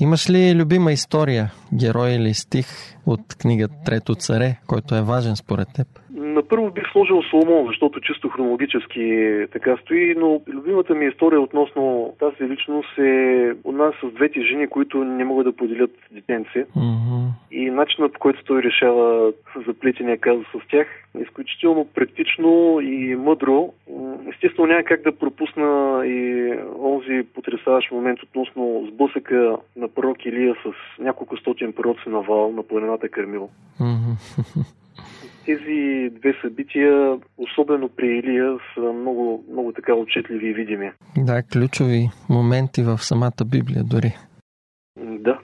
Имаш 0.00 0.30
ли 0.30 0.54
любима 0.54 0.92
история, 0.92 1.52
герой 1.74 2.10
или 2.10 2.34
стих 2.34 2.66
от 3.06 3.34
книгата 3.38 3.74
Трето 3.84 4.14
царе, 4.14 4.56
който 4.66 4.94
е 4.94 5.02
важен 5.02 5.36
според 5.36 5.68
теб? 5.74 6.01
Първо 6.52 6.70
бих 6.70 6.84
сложил 6.92 7.22
Соломон, 7.22 7.66
защото 7.66 8.00
чисто 8.00 8.28
хронологически 8.28 9.36
така 9.52 9.76
стои, 9.76 10.14
но 10.18 10.40
любимата 10.48 10.94
ми 10.94 11.06
история 11.06 11.40
относно 11.40 12.14
тази 12.18 12.50
личност 12.50 12.98
е 12.98 13.52
нас 13.64 13.94
с 14.02 14.14
двете 14.14 14.40
жени, 14.40 14.66
които 14.66 15.04
не 15.04 15.24
могат 15.24 15.46
да 15.46 15.56
поделят 15.56 15.90
детенци. 16.10 16.64
Mm-hmm. 16.76 17.28
И 17.52 17.70
начинът 17.70 18.12
по 18.12 18.18
който 18.18 18.44
той 18.44 18.62
решава 18.62 19.32
заплетения 19.66 20.18
казус 20.18 20.46
с 20.46 20.68
тях 20.68 20.86
е 21.18 21.22
изключително 21.22 21.86
практично 21.94 22.80
и 22.80 23.16
мъдро. 23.16 23.72
Естествено 24.34 24.68
няма 24.68 24.82
как 24.82 25.02
да 25.02 25.18
пропусна 25.18 26.02
и 26.06 26.52
онзи 26.78 27.26
потрясаващ 27.34 27.90
момент 27.90 28.22
относно 28.22 28.88
сблъсъка 28.92 29.56
на 29.76 29.88
пророк 29.88 30.26
Илия 30.26 30.54
с 30.54 31.02
няколко 31.02 31.36
стотин 31.36 31.72
пророци 31.72 32.08
на 32.08 32.20
Вал 32.20 32.52
на 32.52 32.62
планината 32.62 33.08
Кармил. 33.08 33.48
Mm-hmm. 33.80 34.66
Тези 35.46 36.10
две 36.20 36.34
събития, 36.42 37.18
особено 37.38 37.88
при 37.88 38.06
Илия, 38.06 38.58
са 38.74 38.80
много, 38.80 39.44
много 39.52 39.72
така 39.72 39.94
отчетливи 39.94 40.48
и 40.48 40.52
видими. 40.52 40.90
Да, 41.16 41.42
ключови 41.52 42.08
моменти 42.30 42.82
в 42.82 42.98
самата 42.98 43.44
Библия 43.46 43.84
дори. 43.84 44.14
Да. 44.96 45.38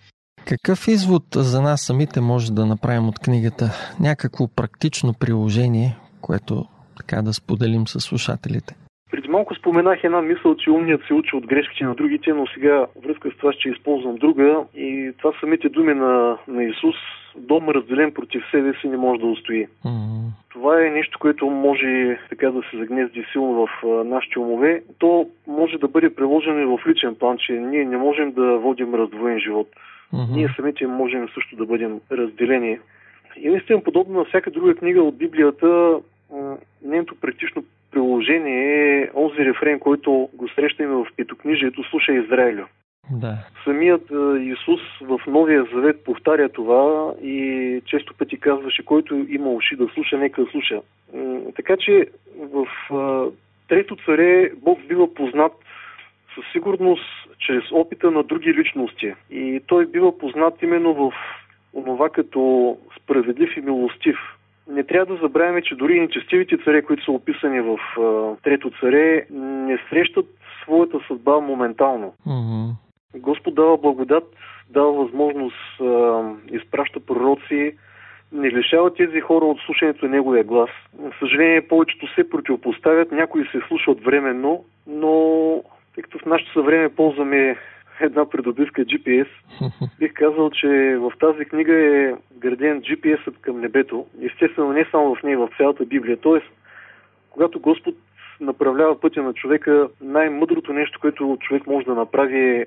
Какъв 0.47 0.88
извод 0.88 1.23
за 1.35 1.62
нас 1.62 1.81
самите 1.87 2.21
може 2.21 2.52
да 2.52 2.67
направим 2.67 3.09
от 3.09 3.19
книгата? 3.19 3.64
Някакво 4.00 4.49
практично 4.57 5.14
приложение, 5.21 5.97
което 6.21 6.64
така 6.97 7.23
да 7.23 7.33
споделим 7.33 7.87
с 7.87 8.00
слушателите? 8.00 8.75
Преди 9.11 9.28
малко 9.28 9.55
споменах 9.55 10.05
една 10.05 10.23
мисъл, 10.23 10.57
че 10.57 10.71
умният 10.71 11.00
се 11.07 11.14
учи 11.14 11.37
от 11.37 11.47
грешките 11.47 11.85
на 11.85 11.95
другите, 11.95 12.33
но 12.33 12.47
сега 12.47 12.87
връзка 13.05 13.31
с 13.31 13.37
това 13.37 13.52
ще 13.52 13.69
използвам 13.69 14.17
друга 14.17 14.64
и 14.75 15.12
това 15.19 15.33
самите 15.40 15.69
думи 15.69 15.95
на, 15.95 16.38
на 16.49 16.64
Исус, 16.64 16.97
дом 17.38 17.68
разделен 17.68 18.12
против 18.12 18.42
себе 18.50 18.73
си 18.80 18.88
не 18.88 18.97
може 18.97 19.21
да 19.21 19.26
устои. 19.26 19.66
Mm-hmm. 19.66 20.28
Това 20.52 20.87
е 20.87 20.90
нещо, 20.90 21.18
което 21.18 21.47
може 21.47 22.18
така 22.28 22.50
да 22.50 22.62
се 22.71 22.78
загнезди 22.78 23.25
силно 23.33 23.66
в 23.66 23.87
а, 23.87 24.04
нашите 24.04 24.38
умове. 24.38 24.83
То 24.99 25.28
може 25.47 25.78
да 25.78 25.88
бъде 25.88 26.14
приложено 26.14 26.61
и 26.61 26.78
в 26.78 26.87
личен 26.87 27.14
план, 27.14 27.37
че 27.38 27.52
ние 27.52 27.85
не 27.85 27.97
можем 27.97 28.33
да 28.33 28.59
водим 28.59 28.95
раздвоен 28.95 29.40
живот. 29.40 29.68
Mm-hmm. 30.14 30.37
Ние 30.37 30.54
самите 30.57 30.87
можем 30.87 31.28
също 31.35 31.57
да 31.57 31.66
бъдем 31.66 32.00
разделени. 32.12 32.78
И 33.37 33.49
наистина, 33.49 33.83
подобно 33.83 34.18
на 34.18 34.25
всяка 34.25 34.50
друга 34.50 34.75
книга 34.75 35.02
от 35.02 35.18
Библията, 35.18 35.99
нейното 36.83 37.14
практично 37.21 37.64
приложение 37.90 38.99
е 38.99 39.11
онзи 39.14 39.45
рефрен, 39.45 39.78
който 39.78 40.28
го 40.35 40.49
срещаме 40.49 40.88
в 40.88 41.07
Петокнижието 41.16 41.85
Слушай 41.90 42.16
Израилю. 42.16 42.64
Да. 43.11 43.38
Самият 43.65 44.11
Исус 44.41 44.81
в 45.00 45.21
Новия 45.27 45.65
Завет 45.75 46.05
повтаря 46.05 46.49
това 46.49 47.12
и 47.23 47.81
често 47.87 48.15
пъти 48.15 48.41
казваше, 48.41 48.85
който 48.85 49.27
има 49.29 49.50
уши 49.50 49.77
да 49.77 49.88
слуша, 49.95 50.19
нека 50.19 50.45
да 50.45 50.50
слуша. 50.50 50.81
Така 51.57 51.77
че 51.77 52.07
в 52.38 52.67
Трето 53.69 53.97
царе 54.07 54.50
Бог 54.57 54.79
бива 54.88 55.15
познат 55.15 55.53
със 56.35 56.45
сигурност 56.53 57.05
чрез 57.38 57.62
опита 57.73 58.11
на 58.11 58.23
други 58.23 58.55
личности. 58.55 59.15
И 59.31 59.61
той 59.67 59.87
бива 59.87 60.19
познат 60.19 60.62
именно 60.62 60.95
в 60.95 61.12
онова 61.75 62.09
като 62.09 62.77
справедлив 63.03 63.57
и 63.57 63.61
милостив. 63.61 64.17
Не 64.71 64.85
трябва 64.85 65.15
да 65.15 65.21
забравяме, 65.23 65.62
че 65.62 65.75
дори 65.75 65.97
и 65.97 66.00
нечестивите 66.00 66.59
царе, 66.65 66.83
които 66.83 67.05
са 67.05 67.12
описани 67.12 67.61
в 67.61 67.79
Трето 68.43 68.71
царе, 68.81 69.27
не 69.31 69.79
срещат 69.91 70.27
своята 70.62 71.00
съдба 71.09 71.41
моментално. 71.41 72.15
Mm-hmm. 72.27 72.88
Господ 73.28 73.54
дава 73.54 73.76
благодат, 73.76 74.25
дава 74.70 74.92
възможност, 74.92 75.80
изпраща 76.50 77.00
пророци, 77.00 77.76
не 78.32 78.50
лишава 78.50 78.94
тези 78.94 79.20
хора 79.20 79.44
от 79.44 79.58
слушането 79.66 80.04
на 80.04 80.11
неговия 80.11 80.44
глас. 80.44 80.70
За 81.02 81.11
съжаление, 81.18 81.68
повечето 81.68 82.14
се 82.14 82.30
противопоставят, 82.30 83.12
някои 83.12 83.47
се 83.47 83.61
слушат 83.68 84.04
временно, 84.04 84.64
но 84.87 85.12
тъй 85.94 86.02
като 86.02 86.18
в 86.18 86.26
нашето 86.26 86.52
съвреме 86.52 86.88
ползваме 86.88 87.56
една 88.00 88.30
придобивка 88.30 88.85
GPS, 88.85 89.28
бих 89.99 90.12
казал, 90.12 90.50
че 90.50 90.97
в 90.97 91.12
тази 91.20 91.44
книга 91.44 91.75
е 91.75 92.14
граден 92.38 92.82
GPS-ът 92.82 93.35
към 93.40 93.61
небето. 93.61 94.06
Естествено, 94.23 94.73
не 94.73 94.87
само 94.90 95.14
в 95.14 95.23
нея, 95.23 95.38
в 95.38 95.50
цялата 95.56 95.85
Библия. 95.85 96.16
Тоест, 96.16 96.47
когато 97.30 97.61
Господ 97.61 97.94
направлява 98.40 99.00
пътя 99.00 99.23
на 99.23 99.35
човека, 99.35 99.88
най-мъдрото 100.00 100.73
нещо, 100.73 101.00
което 101.00 101.37
човек 101.40 101.66
може 101.66 101.87
да 101.87 101.94
направи 101.94 102.40
е 102.40 102.66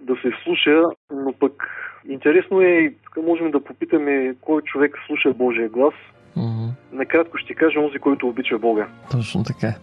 да 0.00 0.14
се 0.14 0.30
слуша, 0.44 0.82
но 1.10 1.32
пък 1.32 1.52
интересно 2.08 2.60
е, 2.60 2.94
тук 3.04 3.24
можем 3.24 3.50
да 3.50 3.64
попитаме 3.64 4.34
кой 4.40 4.62
човек 4.62 4.96
слуша 5.06 5.34
Божия 5.34 5.68
глас. 5.68 5.94
Mm-hmm. 6.36 6.70
Накратко 6.92 7.38
ще 7.38 7.54
кажа 7.54 7.80
онзи, 7.80 7.98
който 7.98 8.28
обича 8.28 8.58
Бога. 8.58 8.88
Точно 9.10 9.44
така. 9.44 9.74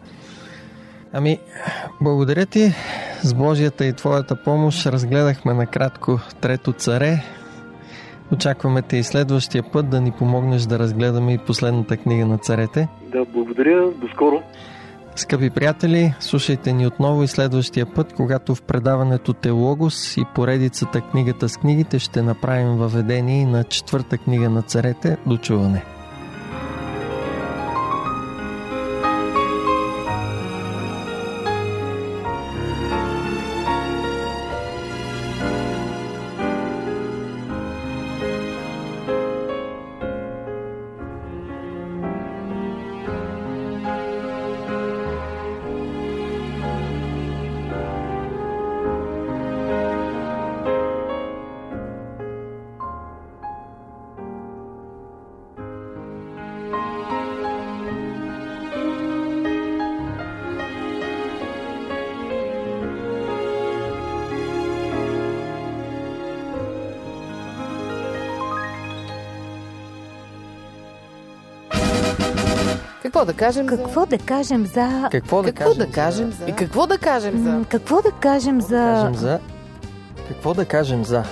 Ами, 1.14 1.40
благодаря 2.02 2.46
ти. 2.46 2.60
С 3.22 3.34
Божията 3.34 3.86
и 3.86 3.94
Твоята 3.94 4.44
помощ 4.44 4.86
разгледахме 4.86 5.54
накратко 5.54 6.20
Трето 6.42 6.74
царе. 6.74 7.14
Очакваме 8.34 8.82
те 8.82 8.98
и 8.98 9.04
следващия 9.04 9.64
път 9.72 9.90
да 9.90 10.02
ни 10.02 10.12
помогнеш 10.12 10.62
да 10.62 10.80
разгледаме 10.80 11.34
и 11.34 11.38
последната 11.38 11.98
книга 11.98 12.26
на 12.26 12.38
царете. 12.38 12.88
Да, 13.12 13.26
благодаря. 13.26 13.92
До 13.92 14.08
скоро. 14.08 14.44
Скъпи 15.16 15.50
приятели, 15.50 16.14
слушайте 16.20 16.74
ни 16.74 16.88
отново 16.88 17.24
и 17.24 17.28
следващия 17.28 17.94
път, 17.94 18.14
когато 18.14 18.56
в 18.56 18.62
предаването 18.62 19.34
Теологос 19.34 20.18
и 20.18 20.26
поредицата 20.36 21.02
Книгата 21.02 21.50
с 21.50 21.58
книгите 21.58 22.00
ще 22.00 22.22
направим 22.22 22.78
въведение 22.78 23.46
на 23.46 23.64
четвърта 23.64 24.18
книга 24.18 24.50
на 24.50 24.62
царете. 24.62 25.18
До 25.26 25.38
Какво 73.04 73.26
да 73.26 73.34
кажем 73.34 73.68
Какво 73.68 74.00
за... 74.02 74.06
да 74.06 74.18
кажем 74.18 74.66
за... 74.66 75.10
Какво 75.12 75.44
да 75.44 75.52
Какво 75.52 75.74
да 75.74 75.80
кажем 75.80 75.92
кажем 75.92 76.32
за... 76.32 76.38
за... 76.38 76.50
И 76.50 76.54
какво 76.54 76.88
да 76.88 76.98
кажем 76.98 77.44
за... 77.44 77.66
Какво 77.70 78.02
да 78.02 78.12
кажем 78.12 78.60
Какво 78.60 78.76
да 78.76 78.96
за... 78.96 79.02
кажем 79.02 79.16
за... 79.16 79.40
Какво 80.28 80.54
да 80.54 80.66
кажем 80.66 81.06
за... 81.06 81.24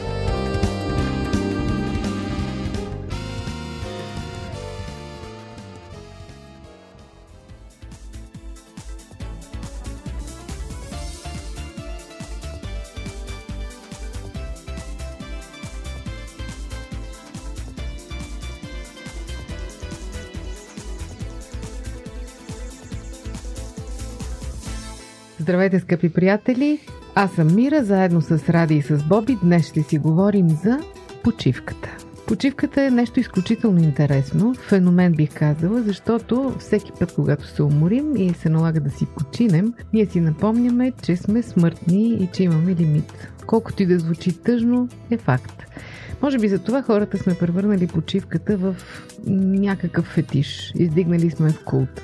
Здравейте, 25.51 25.79
скъпи 25.79 26.09
приятели! 26.09 26.79
Аз 27.15 27.31
съм 27.31 27.55
Мира, 27.55 27.83
заедно 27.83 28.21
с 28.21 28.49
Ради 28.49 28.75
и 28.75 28.81
с 28.81 29.03
Боби. 29.03 29.37
Днес 29.43 29.67
ще 29.67 29.83
си 29.83 29.97
говорим 29.97 30.49
за 30.49 30.79
почивката. 31.23 31.97
Почивката 32.27 32.83
е 32.83 32.89
нещо 32.89 33.19
изключително 33.19 33.79
интересно, 33.79 34.53
феномен 34.53 35.11
бих 35.11 35.33
казала, 35.33 35.81
защото 35.81 36.55
всеки 36.59 36.91
път, 36.99 37.13
когато 37.15 37.47
се 37.47 37.63
уморим 37.63 38.17
и 38.17 38.33
се 38.33 38.49
налага 38.49 38.79
да 38.79 38.89
си 38.89 39.05
починем, 39.05 39.73
ние 39.93 40.05
си 40.05 40.19
напомняме, 40.19 40.91
че 41.01 41.15
сме 41.15 41.43
смъртни 41.43 42.13
и 42.13 42.29
че 42.33 42.43
имаме 42.43 42.75
лимит. 42.75 43.27
Колкото 43.45 43.83
и 43.83 43.85
да 43.85 43.99
звучи 43.99 44.37
тъжно, 44.43 44.89
е 45.09 45.17
факт. 45.17 45.63
Може 46.21 46.39
би 46.39 46.47
за 46.47 46.59
това 46.59 46.81
хората 46.81 47.17
сме 47.17 47.35
превърнали 47.35 47.87
почивката 47.87 48.57
в 48.57 48.75
някакъв 49.27 50.05
фетиш. 50.05 50.73
Издигнали 50.75 51.29
сме 51.29 51.49
в 51.49 51.63
култ. 51.63 52.01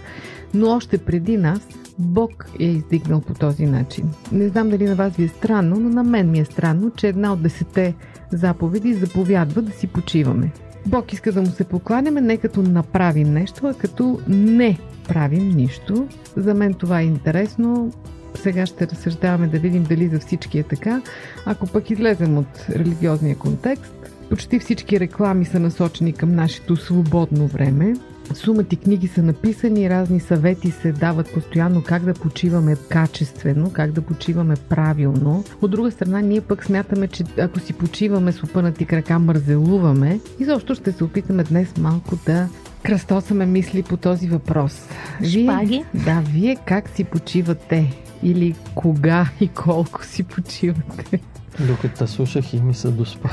Но 0.54 0.70
още 0.70 0.98
преди 0.98 1.38
нас 1.38 1.60
Бог 2.00 2.46
е 2.60 2.66
издигнал 2.66 3.22
по 3.22 3.34
този 3.34 3.66
начин. 3.66 4.10
Не 4.32 4.48
знам 4.48 4.70
дали 4.70 4.86
на 4.86 4.96
вас 4.96 5.16
ви 5.16 5.24
е 5.24 5.28
странно, 5.28 5.76
но 5.80 5.90
на 5.90 6.04
мен 6.04 6.32
ми 6.32 6.40
е 6.40 6.46
странно, 6.46 6.92
че 6.92 7.08
една 7.08 7.34
от 7.34 7.42
десете 7.42 7.96
заповеди 8.32 8.94
заповядва 8.94 9.62
да 9.62 9.72
си 9.72 9.88
почиваме. 9.88 10.52
Бог 10.86 11.14
иска 11.14 11.32
да 11.32 11.42
му 11.42 11.48
се 11.48 11.64
покланяме 11.64 12.22
не 12.22 12.38
като 12.38 12.62
направим 12.62 13.34
нещо, 13.34 13.68
а 13.68 13.74
като 13.74 14.20
не 14.28 14.80
правим 15.08 15.50
нищо. 15.50 16.08
За 16.36 16.54
мен 16.54 16.74
това 16.74 17.00
е 17.02 17.06
интересно. 17.06 17.92
Сега 18.36 18.66
ще 18.66 18.88
разсъждаваме 18.88 19.48
да 19.48 19.60
видим 19.60 19.84
дали 19.84 20.08
за 20.08 20.20
всички 20.20 20.60
е 20.60 20.64
така. 20.64 21.02
Ако 21.46 21.68
пък 21.68 21.90
излезем 21.90 22.38
от 22.38 22.66
религиозния 22.70 23.38
контекст, 23.38 23.94
почти 24.30 24.60
всички 24.60 25.00
реклами 25.00 25.46
са 25.46 25.60
насочени 25.60 26.14
към 26.14 26.36
нашето 26.36 26.76
свободно 26.76 27.48
време. 27.48 27.94
Сумати 28.34 28.76
книги 28.76 29.08
са 29.08 29.24
написани, 29.24 29.90
разни 29.90 30.20
съвети 30.20 30.72
се 30.72 30.92
дават 30.92 31.34
постоянно 31.34 31.84
как 31.84 32.04
да 32.04 32.14
почиваме 32.14 32.76
качествено, 32.90 33.72
как 33.74 33.92
да 33.92 34.02
почиваме 34.02 34.56
правилно. 34.70 35.44
От 35.62 35.72
друга 35.72 35.92
страна, 35.92 36.22
ние 36.22 36.42
пък 36.42 36.66
смятаме, 36.66 37.08
че 37.08 37.24
ако 37.40 37.60
си 37.60 37.74
почиваме 37.74 38.32
с 38.32 38.44
опънати 38.44 38.86
крака, 38.86 39.20
мързелуваме. 39.20 40.20
И 40.40 40.46
защо 40.46 40.76
ще 40.76 40.92
се 40.92 41.04
опитаме 41.04 41.44
днес 41.44 41.78
малко 41.78 42.16
да 42.26 42.50
кръстосаме 42.84 43.46
мисли 43.46 43.84
по 43.84 43.98
този 43.98 44.28
въпрос. 44.28 44.88
Шпаги? 45.24 45.84
Да, 46.06 46.24
вие 46.34 46.58
как 46.66 46.90
си 46.90 47.04
почивате? 47.04 48.07
Или 48.24 48.56
кога 48.76 49.30
и 49.42 49.48
колко 49.48 50.06
си 50.06 50.24
почивате? 50.24 51.20
Докато 51.68 52.08
слушах 52.08 52.54
и 52.54 52.62
ми 52.62 52.74
се 52.74 52.88
доспа. 52.92 53.30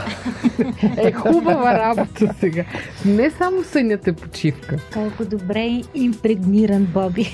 Е 0.97 1.12
хубава 1.12 1.79
работа 1.79 2.35
сега. 2.40 2.64
Не 3.05 3.31
само 3.31 3.64
сънят 3.64 4.07
е 4.09 4.12
почивка. 4.12 4.77
Колко 4.92 5.25
добре 5.25 5.83
импрегниран 5.94 6.85
Боби. 6.85 7.31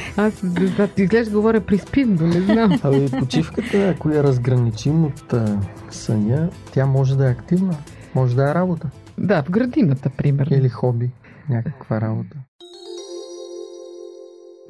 Аз 0.16 0.44
да, 0.76 0.88
ти 0.88 1.02
изглежда 1.02 1.32
говоря 1.32 1.60
при 1.60 1.78
спин, 1.78 2.18
но 2.20 2.26
не 2.26 2.40
знам. 2.40 2.78
Ами 2.82 3.10
почивката, 3.10 3.88
ако 3.88 4.10
я 4.10 4.22
разграничим 4.22 5.04
от 5.04 5.32
а, 5.32 5.60
съня, 5.90 6.48
тя 6.72 6.86
може 6.86 7.16
да 7.16 7.26
е 7.28 7.30
активна, 7.30 7.76
може 8.14 8.36
да 8.36 8.50
е 8.50 8.54
работа 8.54 8.90
Да, 9.18 9.42
в 9.42 9.50
градината, 9.50 10.10
примерно. 10.10 10.56
или 10.56 10.68
хоби, 10.68 11.10
някаква 11.48 12.00
работа. 12.00 12.36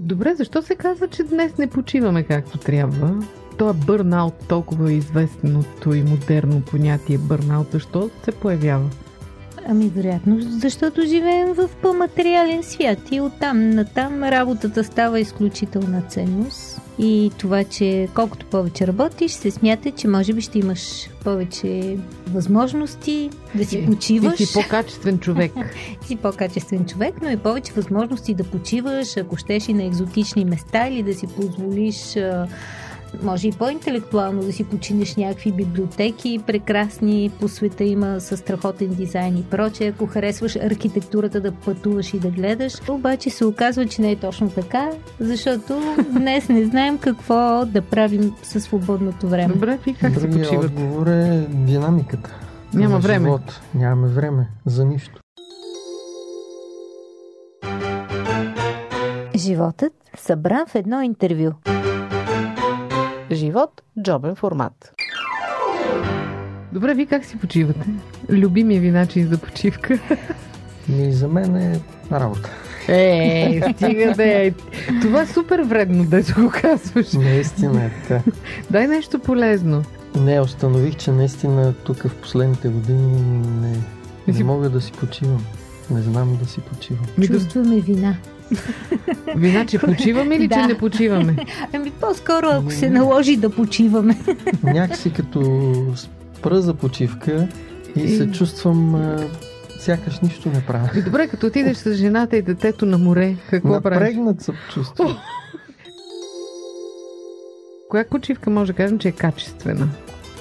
Добре, 0.00 0.34
защо 0.34 0.62
се 0.62 0.74
казва, 0.74 1.08
че 1.08 1.22
днес 1.22 1.58
не 1.58 1.66
почиваме 1.66 2.22
както 2.22 2.58
трябва? 2.58 3.24
То 3.58 3.70
е 3.70 3.72
бърнаут, 3.72 4.34
толкова 4.48 4.92
известното 4.92 5.94
и 5.94 6.02
модерно 6.02 6.60
понятие 6.60 7.18
бърнаут. 7.18 7.70
Защо 7.72 8.10
се 8.24 8.32
появява? 8.32 8.90
Ами, 9.68 9.88
вероятно, 9.88 10.36
защото 10.40 11.02
живеем 11.06 11.52
в 11.52 11.68
по-материален 11.82 12.62
свят 12.62 12.98
и 13.10 13.20
оттам 13.20 13.70
натам 13.70 14.22
работата 14.22 14.84
става 14.84 15.20
изключителна 15.20 16.02
ценност. 16.02 16.77
И 16.98 17.30
това, 17.38 17.64
че 17.64 18.08
колкото 18.14 18.46
повече 18.46 18.86
работиш, 18.86 19.32
се 19.32 19.50
смята, 19.50 19.90
че 19.90 20.08
може 20.08 20.32
би 20.32 20.40
ще 20.40 20.58
имаш 20.58 21.10
повече 21.24 21.96
възможности 22.26 23.30
да 23.54 23.64
си 23.64 23.86
почиваш. 23.86 24.36
Ти 24.36 24.46
си 24.46 24.54
по-качествен 24.54 25.18
човек. 25.18 25.52
си 26.06 26.16
по-качествен 26.16 26.86
човек, 26.86 27.14
но 27.22 27.30
и 27.30 27.36
повече 27.36 27.72
възможности 27.72 28.34
да 28.34 28.44
почиваш, 28.44 29.16
ако 29.16 29.36
щеш 29.36 29.68
и 29.68 29.74
на 29.74 29.84
екзотични 29.84 30.44
места 30.44 30.88
или 30.88 31.02
да 31.02 31.14
си 31.14 31.26
позволиш 31.26 32.16
може 33.22 33.48
и 33.48 33.52
по-интелектуално 33.52 34.42
да 34.42 34.52
си 34.52 34.64
починеш 34.64 35.16
някакви 35.16 35.52
библиотеки, 35.52 36.40
прекрасни 36.46 37.30
по 37.40 37.48
света 37.48 37.84
има 37.84 38.20
със 38.20 38.40
страхотен 38.40 38.88
дизайн 38.88 39.36
и 39.36 39.42
проче. 39.42 39.86
Ако 39.86 40.06
харесваш 40.06 40.56
архитектурата 40.56 41.40
да 41.40 41.52
пътуваш 41.52 42.14
и 42.14 42.18
да 42.18 42.28
гледаш, 42.30 42.72
обаче 42.88 43.30
се 43.30 43.44
оказва, 43.44 43.86
че 43.86 44.02
не 44.02 44.12
е 44.12 44.16
точно 44.16 44.50
така, 44.50 44.90
защото 45.20 45.96
днес 46.10 46.48
не 46.48 46.64
знаем 46.64 46.98
какво 46.98 47.64
да 47.66 47.82
правим 47.82 48.34
със 48.42 48.64
свободното 48.64 49.28
време. 49.28 49.54
Добре, 49.54 49.78
ви 49.86 49.94
как 49.94 50.14
се 50.14 50.30
почивате? 50.30 50.56
отговор 50.56 51.06
е 51.06 51.46
динамиката. 51.50 52.34
Няма 52.74 52.94
на 52.94 53.00
време. 53.00 53.24
Живот. 53.24 53.60
Нямаме 53.74 54.08
време 54.08 54.48
за 54.66 54.84
нищо. 54.84 55.20
Животът 59.36 59.92
събран 60.16 60.66
в 60.66 60.74
едно 60.74 61.02
интервю. 61.02 61.50
Живот– 63.30 63.82
джобен 64.02 64.34
формат. 64.36 64.92
Добре, 66.72 66.94
ви 66.94 67.06
как 67.06 67.24
си 67.24 67.38
почивате? 67.38 67.86
Любимия 68.30 68.80
ви 68.80 68.90
начин 68.90 69.28
за 69.28 69.38
почивка? 69.38 69.98
И 70.98 71.12
за 71.12 71.28
мен 71.28 71.56
е 71.56 71.80
работа. 72.12 72.50
Е, 72.88 73.60
стига 73.76 74.12
да 74.14 74.24
е. 74.24 74.52
Това 75.02 75.22
е 75.22 75.26
супер 75.26 75.60
вредно, 75.60 76.04
да 76.04 76.22
го 76.22 76.52
казваш. 76.62 77.12
Наистина 77.12 77.84
е 77.84 77.90
така. 77.90 78.30
Дай 78.70 78.88
нещо 78.88 79.18
полезно. 79.18 79.82
Не, 80.16 80.40
установих, 80.40 80.96
че 80.96 81.12
наистина 81.12 81.74
тук 81.74 81.96
в 81.98 82.14
последните 82.14 82.68
години 82.68 83.22
не, 83.60 83.76
Не 84.26 84.34
си- 84.34 84.44
мога 84.44 84.70
да 84.70 84.80
си 84.80 84.92
почивам. 84.92 85.44
Не 85.90 86.02
знам 86.02 86.38
да 86.42 86.48
си 86.48 86.60
почивам. 86.60 87.04
Ми, 87.18 87.26
Чувстваме 87.26 87.80
вина. 87.80 88.16
вина, 89.36 89.66
че 89.66 89.78
почиваме 89.78 90.34
или 90.34 90.42
че 90.44 90.48
Да. 90.50 90.66
не 90.66 90.78
почиваме? 90.78 91.36
Ами 91.72 91.90
по-скоро, 91.90 92.46
ако 92.46 92.70
се 92.70 92.90
наложи 92.90 93.36
да 93.36 93.50
почиваме. 93.50 94.18
Някакси 94.64 95.12
като 95.12 95.72
спра 95.96 96.60
за 96.60 96.74
почивка 96.74 97.48
и 97.96 98.08
се 98.08 98.24
И- 98.24 98.32
чувствам 98.32 98.94
а, 98.94 99.18
сякаш 99.78 100.20
нищо 100.20 100.48
не 100.48 100.60
правя. 100.62 100.90
И 100.96 101.02
добре, 101.02 101.28
като 101.28 101.46
отидеш 101.46 101.76
с 101.76 101.94
жената 101.94 102.36
и 102.36 102.42
детето 102.42 102.86
на 102.86 102.98
море, 102.98 103.36
какво 103.50 103.80
правиш? 103.80 104.00
Напрегнат 104.00 104.42
се 104.42 104.52
чувствам. 104.74 105.16
Коя 107.88 108.04
почивка 108.04 108.50
може 108.50 108.72
да 108.72 108.76
кажем, 108.76 108.98
че 108.98 109.08
е 109.08 109.12
качествена? 109.12 109.88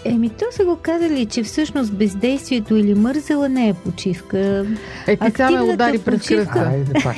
Еми, 0.10 0.30
то 0.30 0.46
са 0.52 0.66
го 0.66 0.76
казали, 0.76 1.26
че 1.26 1.44
всъщност 1.44 1.94
бездействието 1.94 2.76
или 2.76 2.94
мързела 2.94 3.50
не 3.50 3.70
е 3.70 3.74
почивка. 3.74 4.66
Е, 5.08 5.16
ти 5.18 5.26
сега 5.26 5.50
ме 5.50 5.56
Активната 5.56 5.74
удари 5.74 5.98
през 5.98 6.20
почивка. 6.20 6.46
кръста. 6.46 6.70
Айде 6.70 6.94
пак. 7.04 7.16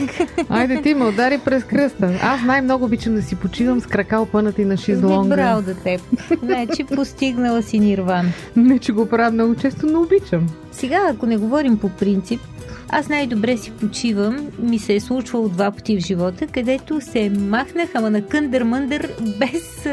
Айде 0.49 0.81
ти 0.81 0.93
ме 0.93 1.05
удари 1.05 1.39
през 1.45 1.63
кръста. 1.63 2.19
Аз 2.23 2.41
най-много 2.41 2.85
обичам 2.85 3.15
да 3.15 3.21
си 3.21 3.35
почивам 3.35 3.79
с 3.81 3.85
крака 3.85 4.19
опънати 4.19 4.65
на 4.65 4.77
шезлонга. 4.77 5.35
Браво 5.35 5.61
да 5.61 5.73
теб. 5.75 6.01
Значи 6.43 6.83
постигнала 6.83 7.63
си 7.63 7.79
нирван. 7.79 8.31
Не, 8.55 8.79
че 8.79 8.91
го 8.91 9.05
правя 9.05 9.31
много 9.31 9.55
често, 9.55 9.85
но 9.85 10.01
обичам. 10.01 10.47
Сега, 10.71 11.07
ако 11.09 11.25
не 11.25 11.37
говорим 11.37 11.77
по 11.77 11.89
принцип, 11.89 12.41
аз 12.89 13.09
най-добре 13.09 13.57
си 13.57 13.71
почивам. 13.71 14.47
Ми 14.59 14.79
се 14.79 14.95
е 14.95 14.99
случвало 14.99 15.49
два 15.49 15.71
пъти 15.71 15.97
в 15.97 16.05
живота, 16.05 16.47
където 16.47 17.01
се 17.01 17.29
махнах, 17.29 17.89
ама 17.93 18.09
на 18.09 18.21
къндър-мъндър, 18.21 19.09
без 19.39 19.87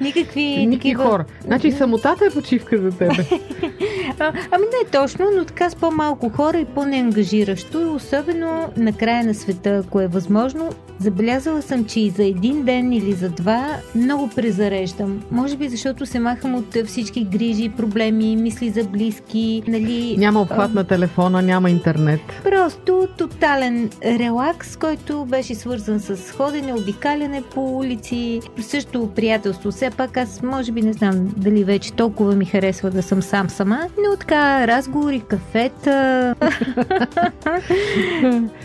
никакви 0.00 0.66
Никакви 0.66 0.94
хора. 0.94 1.24
Значи 1.44 1.72
самотата 1.72 2.24
е 2.24 2.30
почивка 2.30 2.78
за 2.78 2.90
тебе. 2.90 3.26
А, 4.18 4.32
ами 4.50 4.64
не 4.64 4.90
точно, 4.90 5.26
но 5.36 5.44
така 5.44 5.70
с 5.70 5.74
по-малко 5.74 6.28
хора 6.28 6.58
и 6.58 6.64
по-неангажиращо 6.64 7.80
и 7.80 7.84
особено 7.84 8.68
на 8.76 8.92
края 8.92 9.24
на 9.24 9.34
света, 9.34 9.82
ако 9.86 10.00
е 10.00 10.06
възможно. 10.06 10.70
Забелязала 10.98 11.62
съм, 11.62 11.84
че 11.84 12.00
и 12.00 12.10
за 12.10 12.24
един 12.24 12.62
ден 12.62 12.92
или 12.92 13.12
за 13.12 13.28
два 13.28 13.66
много 13.94 14.28
презареждам. 14.28 15.22
Може 15.30 15.56
би 15.56 15.68
защото 15.68 16.06
се 16.06 16.18
махам 16.18 16.54
от 16.54 16.76
всички 16.86 17.24
грижи, 17.24 17.68
проблеми, 17.68 18.36
мисли 18.36 18.70
за 18.70 18.84
близки, 18.84 19.62
нали... 19.68 20.16
Няма 20.18 20.40
обхват 20.40 20.74
на 20.74 20.84
телефона, 20.84 21.42
няма 21.42 21.70
интернет. 21.70 22.20
Просто 22.44 23.08
тотален 23.18 23.90
релакс, 24.04 24.76
който 24.76 25.24
беше 25.24 25.54
свързан 25.54 26.00
с 26.00 26.32
ходене, 26.32 26.74
обикаляне 26.74 27.42
по 27.54 27.76
улици, 27.76 28.40
също 28.60 29.10
приятелство. 29.16 29.70
Все 29.70 29.90
пак 29.90 30.16
аз 30.16 30.42
може 30.42 30.72
би 30.72 30.82
не 30.82 30.92
знам 30.92 31.28
дали 31.36 31.64
вече 31.64 31.92
толкова 31.92 32.34
ми 32.34 32.44
харесва 32.44 32.90
да 32.90 33.02
съм 33.02 33.22
сам 33.22 33.50
сама, 33.50 33.88
но 34.08 34.16
така 34.16 34.66
разговори, 34.66 35.22
кафета. 35.28 36.34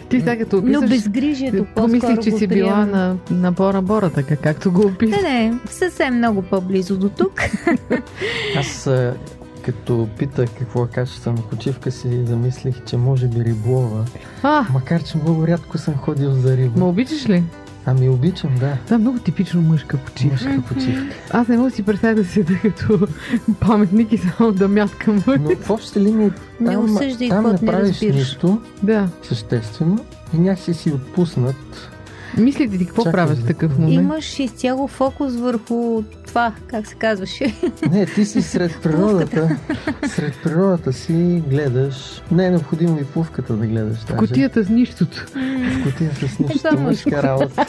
Ти 0.09 0.19
сега 0.19 0.37
като 0.37 0.57
описаш, 0.57 0.81
но 0.81 0.87
безгрижието 0.87 1.65
помислих, 1.75 2.19
че 2.19 2.31
си 2.31 2.47
била 2.47 2.85
на, 2.85 3.15
на 3.31 3.51
Бора 3.51 3.81
Бора, 3.81 4.09
така 4.09 4.35
както 4.35 4.71
го 4.71 4.81
описах. 4.81 5.21
Не, 5.21 5.29
не, 5.49 5.53
съвсем 5.69 6.17
много 6.17 6.41
по-близо 6.41 6.97
до 6.97 7.09
тук. 7.09 7.41
Аз 8.57 8.89
като 9.65 10.07
питах 10.17 10.49
какво 10.59 10.83
е 10.83 10.87
качество 10.87 11.31
на 11.31 11.41
почивка 11.41 11.91
си, 11.91 12.25
замислих, 12.25 12.83
че 12.85 12.97
може 12.97 13.27
би 13.27 13.45
риболова. 13.45 14.05
А, 14.43 14.65
Макар, 14.73 15.03
че 15.03 15.17
много 15.17 15.47
рядко 15.47 15.77
съм 15.77 15.97
ходил 15.97 16.31
за 16.31 16.57
риба. 16.57 16.79
ма 16.79 16.87
обичаш 16.87 17.29
ли? 17.29 17.43
Ами 17.89 18.09
обичам, 18.09 18.55
да. 18.59 18.77
Да, 18.89 18.97
много 18.97 19.19
типично 19.19 19.61
мъжка 19.61 19.97
почивка. 19.97 20.45
Мъжка 20.45 20.61
почивка. 20.73 21.15
Аз 21.31 21.47
не 21.47 21.57
мога 21.57 21.69
да 21.69 21.75
си 21.75 21.83
представя 21.83 22.15
да 22.15 22.25
седя 22.25 22.59
като 22.61 23.07
паметник 23.59 24.13
и 24.13 24.17
само 24.17 24.51
да 24.51 24.67
мяскам. 24.67 25.23
Но 25.27 25.55
в 25.55 25.69
общи 25.69 25.99
линии 25.99 26.31
Не 26.59 26.73
там, 26.73 26.85
осъждай, 26.85 27.29
там 27.29 27.45
не 27.45 27.51
не 27.51 27.57
правиш 27.65 27.89
разбираш. 27.89 28.15
нищо 28.15 28.61
Да. 28.83 29.09
съществено 29.23 29.99
и 30.33 30.37
някакси 30.37 30.73
си 30.73 30.91
отпуснат. 30.91 31.89
Мислите 32.37 32.77
ти 32.77 32.85
какво 32.85 33.03
Чакай, 33.03 33.11
правят 33.11 33.37
в 33.37 33.47
такъв 33.47 33.77
момент? 33.77 33.93
Имаш 33.93 34.39
изцяло 34.39 34.87
фокус 34.87 35.35
върху 35.35 36.03
това, 36.37 36.53
как 36.67 36.87
се 36.87 36.95
казваше. 36.95 37.55
Не, 37.91 38.05
ти 38.05 38.25
си 38.25 38.41
сред 38.41 38.71
природата. 38.83 39.57
сред 40.07 40.33
природата 40.43 40.93
си 40.93 41.43
гледаш. 41.49 42.21
Не 42.31 42.45
е 42.45 42.49
необходимо 42.49 42.99
и 42.99 43.05
пувката 43.05 43.53
да 43.53 43.67
гледаш. 43.67 43.97
В 43.97 44.05
даже. 44.05 44.17
кутията 44.17 44.63
с 44.63 44.69
нищото. 44.69 45.25
В 45.27 45.83
кутията 45.83 46.27
с 46.29 46.39
нищо 46.39 46.57
Само 46.57 46.81
мъжка 46.81 47.23
работа. 47.23 47.65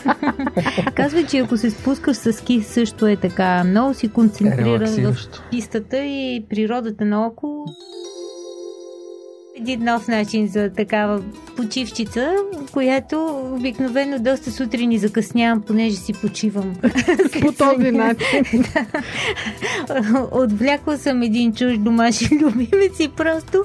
Казва, 0.94 1.26
че 1.26 1.38
ако 1.38 1.57
се 1.57 1.70
спускаш 1.70 2.16
с 2.16 2.33
ски, 2.33 2.62
също 2.62 3.07
е 3.07 3.16
така. 3.16 3.64
Много 3.64 3.94
си 3.94 4.09
концентриран 4.09 5.12
в 5.12 5.16
пистата 5.50 5.96
и 5.96 6.46
природата 6.50 7.04
наоколо. 7.04 7.64
Един 9.61 9.85
нов 9.85 10.09
начин 10.09 10.47
за 10.47 10.71
такава 10.77 11.23
почивчица, 11.57 12.33
която 12.73 13.42
обикновено 13.57 14.18
доста 14.18 14.51
сутрини 14.53 14.99
закъснявам, 14.99 15.62
понеже 15.62 15.97
си 15.97 16.12
почивам. 16.12 16.75
По 17.40 17.53
този 17.53 17.90
начин. 17.90 18.64
Отвлякла 20.33 20.99
съм 20.99 21.23
един 21.23 21.55
чуж 21.55 21.79
домашен 21.79 22.38
любимец 22.42 23.01
и 23.01 23.09
просто 23.16 23.64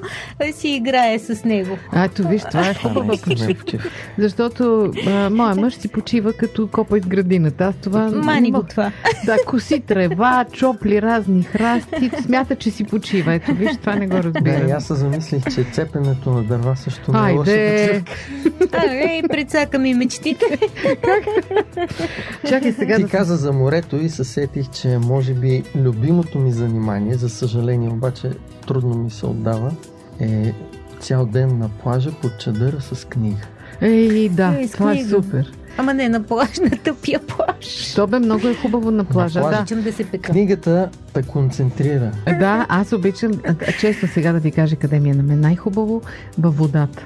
си 0.51 0.69
играе 0.69 1.19
с 1.19 1.43
него. 1.43 1.77
А, 1.91 2.05
ето 2.05 2.27
виж, 2.27 2.41
това 2.51 2.69
е 2.69 2.73
хубава 2.73 3.13
почивка. 3.23 3.77
Защото 4.17 4.91
а, 5.07 5.29
моя 5.29 5.55
мъж 5.55 5.73
си 5.73 5.87
почива 5.87 6.33
като 6.33 6.67
копа 6.67 6.97
из 6.97 7.05
градината. 7.05 7.63
Аз 7.65 7.75
това... 7.75 8.11
Мани 8.11 8.51
го 8.51 8.63
това. 8.63 8.91
Да, 9.25 9.37
коси 9.45 9.79
трева, 9.79 10.45
чопли 10.51 11.01
разни 11.01 11.43
храсти. 11.43 12.11
Смята, 12.21 12.55
че 12.55 12.71
си 12.71 12.83
почива. 12.83 13.33
Ето 13.33 13.53
виж, 13.55 13.77
това 13.77 13.95
не 13.95 14.07
го 14.07 14.15
Да, 14.15 14.23
разбира. 14.23 14.73
аз 14.75 14.85
се 14.85 14.95
замислих, 14.95 15.43
че 15.55 15.63
цепенето 15.85 16.29
на 16.29 16.43
дърва 16.43 16.75
също 16.75 17.11
не 17.11 17.29
е 17.29 17.33
лоша 17.33 17.51
почивка. 17.51 18.13
Ей, 18.91 19.21
предсака 19.23 19.79
ми 19.79 19.93
мечтите. 19.93 20.45
Чакай 22.49 22.71
сега 22.71 22.95
Ти 22.95 23.03
да... 23.03 23.09
каза 23.09 23.37
за 23.37 23.53
морето 23.53 23.95
и 23.95 24.09
се 24.09 24.23
сетих, 24.23 24.69
че 24.69 24.97
може 24.97 25.33
би 25.33 25.63
любимото 25.75 26.39
ми 26.39 26.51
занимание, 26.51 27.13
за 27.13 27.29
съжаление 27.29 27.89
обаче 27.89 28.31
трудно 28.67 28.95
ми 28.95 29.09
се 29.09 29.25
отдава, 29.25 29.71
е 30.19 30.53
цял 30.99 31.25
ден 31.25 31.57
на 31.57 31.69
плажа 31.69 32.11
под 32.21 32.39
чадъра 32.39 32.81
с 32.81 33.07
книга. 33.07 33.47
Ей, 33.83 34.29
да, 34.29 34.55
Ей, 34.59 34.69
това 34.69 34.93
е 34.93 35.03
супер. 35.03 35.51
Ама 35.77 35.93
не 35.93 36.09
на 36.09 36.23
плаж, 36.23 36.59
на 36.59 36.69
тъпия 36.69 37.19
плаж. 37.19 37.65
Що 37.65 38.07
бе, 38.07 38.19
много 38.19 38.47
е 38.47 38.55
хубаво 38.55 38.91
на 38.91 39.03
плажа, 39.03 39.39
плажа. 39.39 39.55
да. 39.55 39.61
Обичам 39.61 39.81
да 39.81 39.93
се 39.93 40.03
пека. 40.03 40.31
Книгата 40.31 40.89
те 41.13 41.23
концентрира. 41.23 42.11
Да, 42.39 42.65
аз 42.69 42.93
обичам, 42.93 43.31
често 43.79 44.07
сега 44.07 44.33
да 44.33 44.39
ви 44.39 44.51
кажа 44.51 44.75
къде 44.75 44.99
ми 44.99 45.09
е 45.09 45.13
на 45.13 45.23
мен 45.23 45.39
най-хубаво, 45.39 46.01
във 46.37 46.57
водата. 46.57 47.05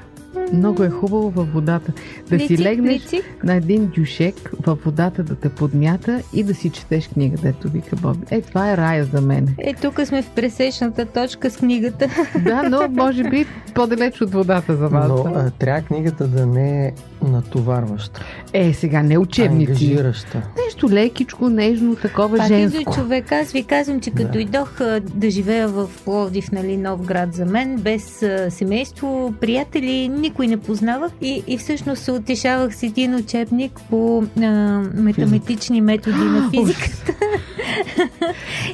Много 0.54 0.84
е 0.84 0.90
хубаво 0.90 1.30
във 1.30 1.54
водата. 1.54 1.92
Да 2.30 2.40
си 2.40 2.48
Плици, 2.48 2.64
легнеш 2.64 3.02
плици. 3.02 3.22
на 3.44 3.54
един 3.56 3.88
дюшек 3.88 4.36
във 4.60 4.84
водата 4.84 5.24
да 5.24 5.36
те 5.36 5.50
подмята 5.50 6.22
и 6.34 6.44
да 6.44 6.54
си 6.56 6.70
четеш 6.70 7.08
книга, 7.08 7.38
дето 7.38 7.70
вика 7.70 7.96
Боби. 7.96 8.26
Е, 8.32 8.42
това 8.42 8.72
е 8.72 8.78
рая 8.78 9.06
за 9.06 9.22
мен. 9.22 9.56
Е, 9.58 9.74
тук 9.74 10.00
сме 10.02 10.22
в 10.22 10.30
пресечната 10.30 11.06
точка 11.06 11.50
с 11.50 11.58
книгата. 11.58 12.08
Да, 12.40 12.64
но 12.64 12.88
може 12.92 13.24
би 13.24 13.46
по-далеч 13.74 14.22
от 14.22 14.32
водата 14.32 14.76
за 14.76 14.88
вас. 14.88 15.08
Но 15.10 15.16
а, 15.28 15.52
трябва 15.52 15.82
книгата 15.82 16.28
да 16.28 16.46
не 16.46 16.88
е 16.88 16.92
натоварваща, 17.24 18.22
Е, 18.54 18.74
сега 18.74 19.04
не 19.04 19.18
учебници. 19.18 19.72
ангажираща. 19.86 20.42
Нещо 20.66 20.90
лекичко, 20.90 21.50
нежно, 21.50 21.96
такова 21.96 22.38
Пак 22.38 22.48
женско. 22.48 22.82
идва 22.82 22.94
човек. 22.94 23.32
Аз 23.32 23.52
ви 23.52 23.64
казвам, 23.64 24.00
че 24.00 24.12
като 24.12 24.24
Да. 24.24 24.32
дойдох 24.32 24.78
да 25.02 25.30
живея 25.30 25.68
в 25.68 25.90
Пловдив, 26.06 26.52
нали, 26.52 26.78
нов 26.78 27.02
град 27.02 27.34
за 27.34 27.46
мен, 27.46 27.76
без 27.78 28.24
а, 28.24 28.52
семейство, 28.52 29.34
приятели, 29.42 30.10
никой 30.38 30.48
не 30.48 30.58
познавах 30.58 31.12
и, 31.22 31.44
и 31.48 31.58
всъщност 31.58 32.04
се 32.04 32.12
утешавах 32.12 32.76
с 32.76 32.84
един 32.84 33.16
учебник 33.16 33.80
по 33.90 34.24
а, 34.42 34.48
математични 34.96 35.82
методи 35.82 36.18
на 36.18 36.50
физиката. 36.56 37.14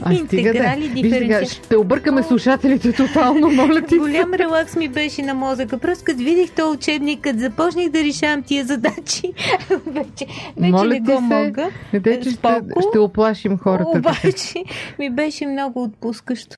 А, 0.01 0.09
да. 0.09 0.15
Интеграли, 0.15 0.83
сега, 0.83 0.93
диференциали. 0.93 1.45
ще 1.45 1.77
объркаме 1.77 2.23
слушателите 2.23 2.93
тотално, 2.93 3.51
моля 3.51 3.81
ти. 3.81 3.97
Голям 3.97 4.33
релакс 4.33 4.75
ми 4.75 4.87
беше 4.87 5.21
на 5.21 5.33
мозъка. 5.33 5.77
Просто 5.77 6.03
като 6.03 6.17
видих 6.17 6.51
този 6.51 6.77
учебник, 6.77 7.21
като 7.21 7.39
започнах 7.39 7.89
да 7.89 8.03
решавам 8.03 8.43
тия 8.43 8.65
задачи, 8.65 9.21
вече, 9.69 10.25
вече 10.57 10.71
Моля 10.71 10.89
не 10.89 10.99
го 10.99 11.11
се, 11.11 11.19
мога. 11.19 11.69
Не 11.93 12.01
че 12.01 12.29
ще, 12.29 12.61
ще 12.89 12.99
оплашим 12.99 13.57
хората. 13.57 13.97
Обаче 13.97 14.63
ми 14.99 15.09
беше 15.09 15.45
много 15.45 15.83
отпускащо. 15.83 16.55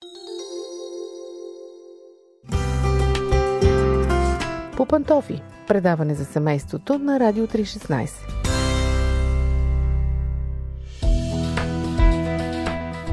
По 4.78 4.86
пантофи. 4.86 5.42
Предаване 5.68 6.16
за 6.16 6.26
семейството 6.26 7.00
на 7.00 7.20
Радио 7.20 7.48
316. 7.48 8.10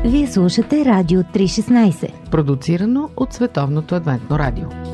Вие 0.05 0.27
слушате 0.27 0.85
Радио 0.85 1.20
316. 1.20 2.31
Продуцирано 2.31 3.11
от 3.16 3.33
Световното 3.33 3.94
адвентно 3.94 4.38
радио. 4.38 4.91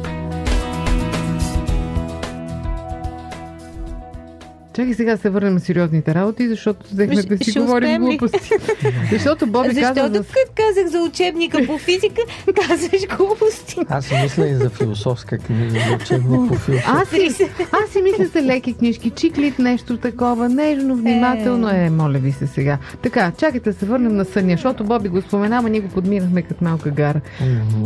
Чакай 4.79 4.95
сега 4.95 5.12
да 5.12 5.19
се 5.19 5.31
върнем 5.31 5.55
на 5.55 5.61
сериозните 5.61 6.14
работи, 6.14 6.49
защото 6.49 6.87
взехме 6.93 7.23
да 7.23 7.45
си 7.45 7.61
говорим 7.61 8.03
глупости. 8.03 8.51
защото 9.12 9.47
Боби 9.47 9.69
каза 9.69 9.81
Защото 9.81 10.14
за... 10.14 10.25
казах 10.55 10.87
за 10.87 10.99
учебника 10.99 11.59
по 11.67 11.79
физика, 11.79 12.23
казваш 12.69 13.17
глупости. 13.17 13.77
Аз 13.88 14.05
си 14.05 14.14
мисля 14.23 14.49
и 14.49 14.55
за 14.55 14.71
философска 14.71 15.38
книга, 15.38 15.71
за 15.71 15.95
учебник 15.95 16.49
по 16.49 16.55
философия. 16.55 16.85
Аз 16.87 17.09
си, 17.09 17.47
аз 17.73 17.91
си 17.91 18.03
мисля 18.03 18.25
за 18.25 18.43
леки 18.43 18.75
книжки, 18.75 19.11
чиклит, 19.11 19.59
нещо 19.59 19.97
такова, 19.97 20.49
нежно, 20.49 20.97
внимателно 20.97 21.69
е, 21.69 21.91
моля 21.91 22.19
ви 22.19 22.33
се 22.33 22.47
сега. 22.47 22.79
Така, 23.03 23.33
чакайте 23.38 23.73
да 23.73 23.79
се 23.79 23.87
върнем 23.87 24.17
на 24.17 24.25
съня, 24.25 24.53
защото 24.53 24.85
Боби 24.85 25.09
го 25.09 25.23
спомена, 25.23 25.57
ама 25.57 25.71
ние 25.71 25.81
го 25.81 25.88
подминахме 25.88 26.43
като 26.43 26.64
малка 26.64 26.91
гара. 26.91 27.21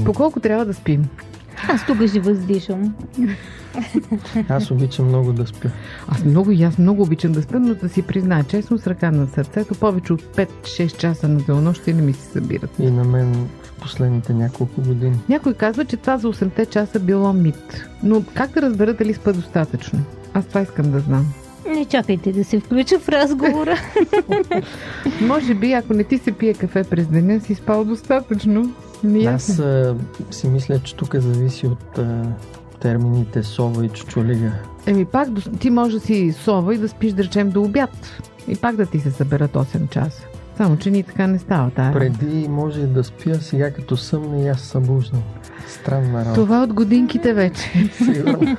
По 0.05 0.13
колко 0.13 0.41
трябва 0.41 0.65
да 0.65 0.75
спим? 0.75 1.05
Аз 1.69 1.87
тук 1.87 2.07
ще 2.09 2.21
въздишам. 2.21 2.95
Аз 4.49 4.71
обичам 4.71 5.07
много 5.07 5.33
да 5.33 5.47
спя. 5.47 5.71
Аз 6.09 6.25
много 6.25 6.51
и 6.51 6.63
аз 6.63 6.79
много 6.79 7.03
обичам 7.03 7.33
да 7.33 7.43
спя, 7.43 7.59
но 7.61 7.75
да 7.75 7.89
си 7.89 8.03
призная 8.03 8.45
честно 8.45 8.79
с 8.79 8.87
ръка 8.87 9.11
на 9.11 9.27
сърцето, 9.27 9.75
повече 9.75 10.13
от 10.13 10.23
5-6 10.23 10.97
часа 10.97 11.29
на 11.29 11.39
денонощие 11.39 11.95
не 11.95 12.03
ми 12.03 12.13
се 12.13 12.27
събират. 12.27 12.71
И 12.79 12.91
на 12.91 13.05
мен 13.05 13.49
в 13.63 13.73
последните 13.73 14.33
няколко 14.33 14.81
години. 14.81 15.17
Някой 15.29 15.55
казва, 15.55 15.85
че 15.85 15.97
това 15.97 16.19
за 16.19 16.29
8-те 16.29 16.67
часа 16.67 17.01
било 17.01 17.33
мит. 17.33 17.85
Но 18.03 18.23
как 18.35 18.51
да 18.51 18.63
разбера 18.63 18.95
дали 18.95 19.15
спа 19.15 19.33
достатъчно? 19.33 19.99
Аз 20.35 20.47
това 20.47 20.61
искам 20.61 20.91
да 20.91 21.01
знам. 21.01 21.27
Не 21.69 21.85
чакайте 21.85 22.33
да 22.33 22.45
се 22.45 22.61
включа 22.61 22.99
в 22.99 23.09
разговора. 23.09 23.77
Може 25.21 25.55
би, 25.55 25.73
ако 25.73 25.95
не 25.95 26.05
ти 26.05 26.19
се 26.19 26.33
пие 26.33 26.55
кафе 26.55 26.85
през 26.85 27.07
деня, 27.07 27.41
си 27.41 27.55
спал 27.55 27.85
достатъчно. 27.85 28.75
Не 29.05 29.25
Аз 29.25 29.59
а, 29.59 29.97
си 30.31 30.49
мисля, 30.49 30.79
че 30.79 30.95
тук 30.97 31.15
зависи 31.15 31.67
от 31.67 31.99
а, 31.99 32.23
термините 32.81 33.43
сова 33.43 33.85
и 33.85 33.89
чучулига. 33.89 34.53
Еми 34.87 35.05
пак 35.05 35.29
ти 35.61 35.71
може 35.71 35.95
да 35.95 36.01
си 36.01 36.33
сова 36.33 36.75
и 36.75 36.79
да 36.79 36.89
спиш, 36.89 37.13
да 37.13 37.25
речем, 37.25 37.51
до 37.51 37.63
обяд. 37.63 38.23
И 38.49 38.57
пак 38.57 38.77
да 38.77 38.87
ти 38.87 39.01
се 39.01 39.11
съберат 39.11 39.53
8 39.53 39.89
часа. 39.89 40.27
Само, 40.57 40.77
че 40.77 40.91
ни 40.91 41.03
така 41.03 41.27
не 41.27 41.39
става 41.39 41.71
тая. 41.71 41.93
Преди 41.93 42.49
може 42.49 42.87
да 42.87 43.05
спя, 43.05 43.35
сега 43.35 43.71
като 43.71 43.97
съмна 43.97 44.41
и 44.41 44.49
аз 44.49 44.61
събуждам. 44.61 45.23
Странна 45.69 46.21
работа. 46.25 46.35
Това 46.35 46.63
от 46.63 46.73
годинките 46.73 47.35
вече. 47.35 47.91
Сигурно. 47.97 48.57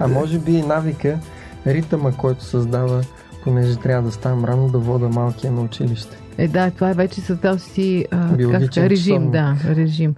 а 0.00 0.08
може 0.08 0.38
би 0.38 0.52
и 0.52 0.62
навика, 0.62 1.18
ритъма, 1.66 2.12
който 2.12 2.44
създава, 2.44 3.02
понеже 3.44 3.76
трябва 3.76 4.02
да 4.02 4.12
ставам 4.12 4.44
рано 4.44 4.68
да 4.68 4.78
вода 4.78 5.08
малкия 5.08 5.52
на 5.52 5.60
училище. 5.60 6.16
Е, 6.38 6.48
да, 6.48 6.70
това 6.70 6.90
е 6.90 6.94
вече 6.94 7.20
създал 7.20 7.58
си 7.58 8.06
а, 8.10 8.28
как 8.28 8.76
режим. 8.76 8.96
часовник. 8.96 9.30
Да, 9.30 9.56
режим. 9.64 10.14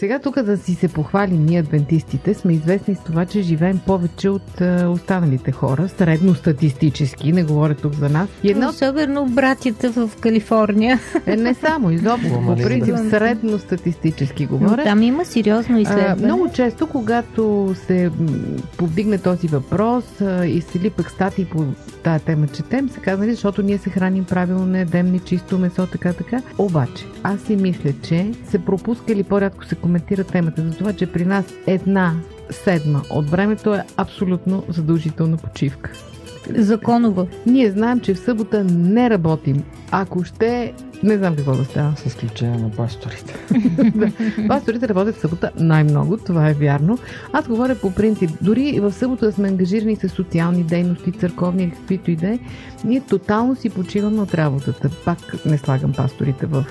Сега 0.00 0.18
тук 0.18 0.42
да 0.42 0.56
си 0.56 0.74
се 0.74 0.88
похвалим 0.88 1.44
ние 1.46 1.60
адвентистите, 1.60 2.34
сме 2.34 2.52
известни 2.52 2.94
с 2.94 2.98
това, 2.98 3.26
че 3.26 3.42
живеем 3.42 3.80
повече 3.86 4.28
от 4.28 4.60
а, 4.60 4.88
останалите 4.88 5.52
хора, 5.52 5.88
средностатистически, 5.88 7.32
не 7.32 7.44
говоря 7.44 7.74
тук 7.74 7.94
за 7.94 8.08
нас. 8.08 8.28
И 8.42 8.50
една 8.50 8.68
от 8.68 8.74
Особено 8.74 9.26
братята 9.26 9.90
в 9.90 10.10
Калифорния. 10.20 11.00
Е, 11.26 11.36
не 11.36 11.54
само, 11.54 11.90
изобщо, 11.90 12.42
по 12.46 12.56
принцип 12.56 12.94
да. 12.94 13.10
средностатистически 13.10 14.48
Но 14.50 14.58
говоря. 14.58 14.84
там 14.84 15.02
има 15.02 15.24
сериозно 15.24 15.76
А, 15.76 15.80
изследване. 15.80 16.24
много 16.24 16.48
често, 16.52 16.86
когато 16.86 17.74
се 17.86 18.10
повдигне 18.76 19.18
този 19.18 19.48
въпрос 19.48 20.20
а, 20.20 20.46
и 20.46 20.60
се 20.60 20.78
ли 20.78 20.90
пък 20.90 21.10
статии 21.10 21.44
по 21.44 21.64
тая 22.02 22.20
тема 22.20 22.46
четем, 22.46 22.88
се 22.88 23.00
казва, 23.00 23.24
нали, 23.24 23.34
защото 23.34 23.62
ние 23.62 23.78
се 23.78 23.90
храним 23.90 24.24
правилно, 24.24 24.66
не 24.66 24.80
едем 24.80 25.12
ни 25.12 25.18
чисто 25.18 25.58
месо, 25.58 25.86
така, 25.86 26.12
така. 26.12 26.42
Обаче, 26.58 27.04
аз 27.22 27.40
си 27.40 27.56
мисля, 27.56 27.92
че 28.02 28.30
се 28.50 28.58
пропуска 28.58 29.12
или 29.12 29.22
по-рядко 29.22 29.64
се 29.64 29.74
коментира 29.74 29.89
темата 29.98 30.62
за 30.62 30.76
това, 30.76 30.92
че 30.92 31.06
при 31.06 31.24
нас 31.24 31.44
една 31.66 32.14
седма 32.50 33.02
от 33.10 33.30
времето 33.30 33.74
е 33.74 33.84
абсолютно 33.96 34.64
задължителна 34.68 35.36
почивка. 35.36 35.90
Законова. 36.58 37.26
Ние 37.46 37.70
знаем, 37.70 38.00
че 38.00 38.14
в 38.14 38.18
събота 38.18 38.64
не 38.64 39.10
работим. 39.10 39.64
Ако 39.90 40.24
ще, 40.24 40.72
не 41.02 41.16
знам 41.16 41.36
какво 41.36 41.54
да 41.54 41.64
става. 41.64 41.96
С 41.96 42.06
изключение 42.06 42.58
на 42.58 42.70
пасторите. 42.70 43.34
Пасторите 44.48 44.88
работят 44.88 45.16
в 45.16 45.20
събота 45.20 45.50
най-много, 45.56 46.16
това 46.16 46.48
е 46.48 46.54
вярно. 46.54 46.98
Аз 47.32 47.48
говоря 47.48 47.74
по 47.74 47.94
принцип, 47.94 48.30
дори 48.42 48.62
и 48.62 48.80
в 48.80 48.92
събота 48.92 49.26
да 49.26 49.32
сме 49.32 49.48
ангажирани 49.48 49.96
с 49.96 50.08
социални 50.08 50.64
дейности, 50.64 51.12
църковни 51.12 51.62
или 51.62 51.70
каквито 51.70 52.10
и 52.10 52.16
да 52.16 52.28
е, 52.28 52.38
ние 52.84 53.00
тотално 53.00 53.56
си 53.56 53.70
почиваме 53.70 54.20
от 54.20 54.34
работата. 54.34 54.90
Пак 55.04 55.18
не 55.46 55.58
слагам 55.58 55.92
пасторите 55.92 56.46
в 56.46 56.64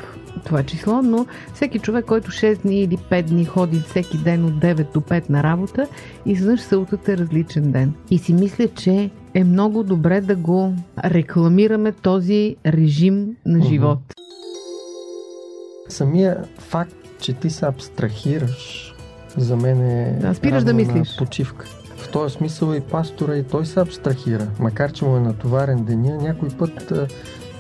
това 0.46 0.64
число, 0.64 1.02
но 1.02 1.26
всеки 1.54 1.80
човек, 1.80 2.06
който 2.06 2.32
6 2.32 2.62
дни 2.62 2.82
или 2.82 2.98
5 2.98 3.22
дни 3.24 3.46
ходи 3.46 3.80
всеки 3.80 4.18
ден 4.18 4.46
от 4.46 4.54
9 4.54 4.94
до 4.94 5.00
5 5.00 5.30
на 5.30 5.44
работа, 5.44 5.88
изведнъж 6.26 6.62
съботата 6.62 7.12
е 7.14 7.18
различен 7.18 7.72
ден. 7.72 7.94
И 8.12 8.18
си 8.18 8.34
мисля, 8.34 8.68
че 8.68 9.10
е 9.34 9.44
много 9.44 9.84
добре 9.84 10.22
да 10.22 10.36
го 10.36 10.74
рекламираме 11.06 11.92
този 11.92 12.56
режим 12.66 13.28
на 13.46 13.62
живот. 13.62 14.00
Самия 15.90 16.38
факт, 16.60 16.96
че 17.22 17.34
ти 17.34 17.50
се 17.50 17.66
абстрахираш, 17.66 18.94
за 19.38 19.56
мен 19.56 19.82
е 19.82 20.18
Да, 20.22 20.34
спираш 20.34 20.64
да 20.64 20.74
мислиш. 20.74 21.18
почивка. 21.18 21.66
В 21.98 22.12
този 22.12 22.36
смисъл 22.36 22.74
и 22.74 22.82
пастора 22.82 23.36
и 23.36 23.44
той 23.44 23.66
се 23.66 23.80
абстрахира. 23.80 24.48
Макар, 24.60 24.92
че 24.92 25.06
му 25.06 25.18
е 25.18 25.20
натоварен 25.20 25.84
деня, 25.84 26.18
някой 26.18 26.50
път 26.50 26.94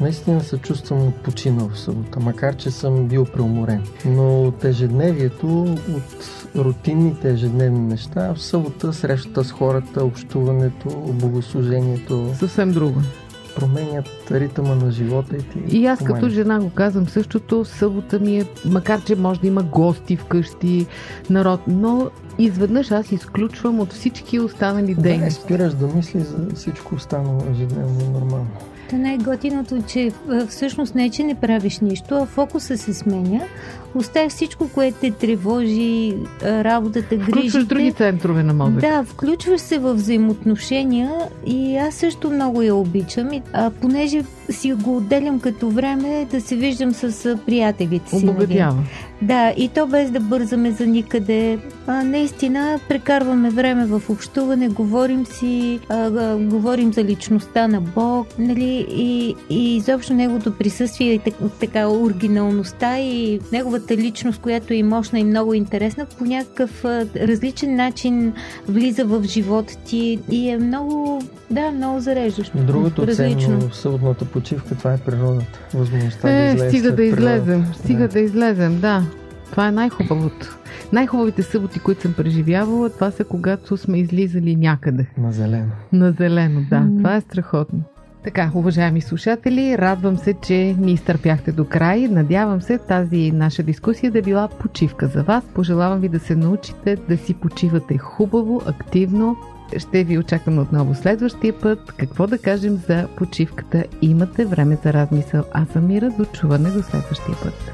наистина 0.01 0.41
се 0.41 0.57
чувствам 0.57 1.13
починал 1.23 1.69
в 1.69 1.79
събота, 1.79 2.19
макар, 2.19 2.55
че 2.55 2.71
съм 2.71 3.05
бил 3.05 3.25
преуморен. 3.25 3.83
Но 4.05 4.43
от 4.43 4.63
ежедневието, 4.63 5.63
от 5.89 6.25
рутинните 6.55 7.29
ежедневни 7.29 7.79
неща, 7.79 8.33
в 8.33 8.41
събота 8.41 8.93
срещата 8.93 9.43
с 9.43 9.51
хората, 9.51 10.05
общуването, 10.05 10.89
богослужението 11.13 12.31
Съвсем 12.35 12.71
друго. 12.71 13.01
променят 13.55 14.07
ритъма 14.31 14.75
на 14.75 14.91
живота 14.91 15.35
и 15.35 15.39
ти 15.41 15.77
И 15.77 15.85
аз 15.85 15.99
като 15.99 16.07
помагат. 16.09 16.31
жена 16.31 16.59
го 16.59 16.69
казвам 16.69 17.07
същото, 17.07 17.65
събота 17.65 18.19
ми 18.19 18.37
е, 18.37 18.45
макар 18.65 19.03
че 19.03 19.15
може 19.15 19.39
да 19.41 19.47
има 19.47 19.63
гости 19.63 20.17
вкъщи, 20.17 20.87
народ, 21.29 21.61
но 21.67 22.09
изведнъж 22.39 22.91
аз 22.91 23.11
изключвам 23.11 23.79
от 23.79 23.93
всички 23.93 24.39
останали 24.39 24.95
Да, 24.95 25.01
дейности. 25.01 25.43
спираш 25.43 25.73
да 25.73 25.87
мислиш 25.87 26.23
за 26.23 26.55
всичко 26.55 26.95
останало 26.95 27.41
ежедневно 27.51 28.09
нормално. 28.11 28.47
Та 28.89 28.97
най-готиното, 28.97 29.81
че 29.87 30.11
а, 30.29 30.45
всъщност 30.47 30.95
не 30.95 31.05
е, 31.05 31.09
че 31.09 31.23
не 31.23 31.35
правиш 31.35 31.79
нищо, 31.79 32.15
а 32.15 32.25
фокуса 32.25 32.77
се 32.77 32.93
сменя. 32.93 33.41
Оставяш 33.95 34.31
всичко, 34.31 34.69
което 34.69 34.97
те 35.01 35.11
тревожи, 35.11 36.15
работата, 36.43 37.15
Включваш 37.15 37.33
грижите. 37.35 37.63
други 37.63 37.93
центрове 37.93 38.43
на 38.43 38.53
мозъка. 38.53 38.79
Да, 38.79 39.03
включваш 39.03 39.61
се 39.61 39.77
в 39.79 39.93
взаимоотношения 39.93 41.11
и 41.45 41.77
аз 41.77 41.95
също 41.95 42.29
много 42.29 42.61
я 42.61 42.75
обичам. 42.75 43.29
А, 43.53 43.69
понеже 43.69 44.21
си 44.49 44.73
го 44.73 44.97
отделям 44.97 45.39
като 45.39 45.69
време 45.69 46.27
да 46.31 46.41
се 46.41 46.55
виждам 46.55 46.93
с 46.93 47.37
приятелите 47.45 48.09
си. 48.09 48.25
нали? 48.25 48.29
Обогатява. 48.29 48.83
Да, 49.21 49.53
и 49.57 49.67
то 49.67 49.87
без 49.87 50.11
да 50.11 50.19
бързаме 50.19 50.71
за 50.71 50.87
никъде. 50.87 51.59
А, 51.87 52.03
наистина 52.03 52.79
прекарваме 52.89 53.49
време 53.49 53.85
в 53.85 54.01
общуване, 54.09 54.69
говорим 54.69 55.25
си, 55.25 55.79
а, 55.89 55.95
а, 55.95 56.37
говорим 56.37 56.93
за 56.93 57.03
личността 57.03 57.67
на 57.67 57.81
Бог, 57.81 58.27
нали, 58.39 58.87
и, 58.89 59.35
и 59.49 59.75
изобщо 59.75 60.13
неговото 60.13 60.57
присъствие 60.57 61.13
и 61.13 61.19
так, 61.19 61.33
така 61.59 61.87
оригиналността 61.89 62.99
и 62.99 63.39
неговата 63.51 63.97
личност, 63.97 64.41
която 64.41 64.73
е 64.73 64.83
мощна 64.83 65.19
и 65.19 65.23
много 65.23 65.53
интересна, 65.53 66.05
по 66.17 66.25
някакъв 66.25 66.85
а, 66.85 67.05
различен 67.15 67.75
начин 67.75 68.33
влиза 68.67 69.05
в 69.05 69.23
живота 69.23 69.75
ти 69.85 70.19
и 70.31 70.49
е 70.49 70.57
много, 70.57 71.21
да, 71.51 71.71
много 71.71 71.99
зареждащо. 71.99 72.57
Другото 72.57 73.07
различно. 73.07 73.39
ценно 73.39 73.69
в 73.69 73.75
съботната 73.75 74.25
почивка, 74.39 74.75
това 74.75 74.93
е 74.93 74.97
природата. 74.97 75.59
Възможността 75.73 76.27
да 76.27 76.33
Е, 76.33 76.47
излезеш 76.47 76.69
стига 76.69 76.87
след 76.87 76.95
да 76.95 77.03
излезем, 77.03 77.65
стига 77.73 78.07
Да. 78.07 78.07
да 78.07 78.19
излезем, 78.19 78.79
да. 78.79 79.03
Това 79.51 79.67
е 79.67 79.71
най-хубавото. 79.71 80.57
Най-хубавите 80.93 81.43
съботи, 81.43 81.79
които 81.79 82.01
съм 82.01 82.13
преживявала, 82.13 82.89
това 82.89 83.11
са 83.11 83.23
когато 83.23 83.77
сме 83.77 83.99
излизали 83.99 84.55
някъде. 84.55 85.05
На 85.17 85.31
зелено. 85.31 85.71
На 85.93 86.11
зелено, 86.11 86.61
да. 86.69 86.79
М. 86.79 86.97
Това 86.97 87.15
е 87.15 87.21
страхотно. 87.21 87.79
Така, 88.23 88.51
уважаеми 88.53 89.01
слушатели, 89.01 89.77
радвам 89.77 90.17
се, 90.17 90.33
че 90.33 90.75
ни 90.79 90.91
изтърпяхте 90.91 91.51
до 91.51 91.65
край. 91.65 92.07
Надявам 92.07 92.61
се 92.61 92.77
тази 92.77 93.31
наша 93.31 93.63
дискусия 93.63 94.11
да 94.11 94.19
е 94.19 94.21
била 94.21 94.47
почивка 94.47 95.07
за 95.07 95.23
вас. 95.23 95.43
Пожелавам 95.53 95.99
ви 95.99 96.09
да 96.09 96.19
се 96.19 96.35
научите 96.35 96.97
да 97.09 97.17
си 97.17 97.33
почивате 97.33 97.97
хубаво, 97.97 98.61
активно. 98.65 99.37
Ще 99.77 100.03
ви 100.03 100.17
очакваме 100.17 100.61
отново 100.61 100.95
следващия 100.95 101.59
път. 101.59 101.91
Какво 101.97 102.27
да 102.27 102.37
кажем 102.37 102.75
за 102.75 103.07
почивката? 103.17 103.83
Имате 104.01 104.45
време 104.45 104.77
за 104.83 104.93
размисъл. 104.93 105.43
Аз 105.53 105.69
съм 105.69 105.87
Мира. 105.87 106.09
До 106.17 106.25
чуване 106.25 106.69
до 106.69 106.83
следващия 106.83 107.37
път. 107.43 107.71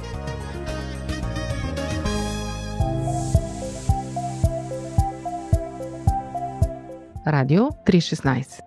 Радио 7.27 7.63
316 7.63 8.59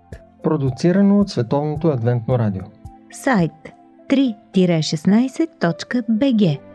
Продуцирано 0.42 1.20
от 1.20 1.30
Световното 1.30 1.88
адвентно 1.88 2.38
радио. 2.38 2.62
Сайт 3.12 3.52
3-16.bg 4.08 6.67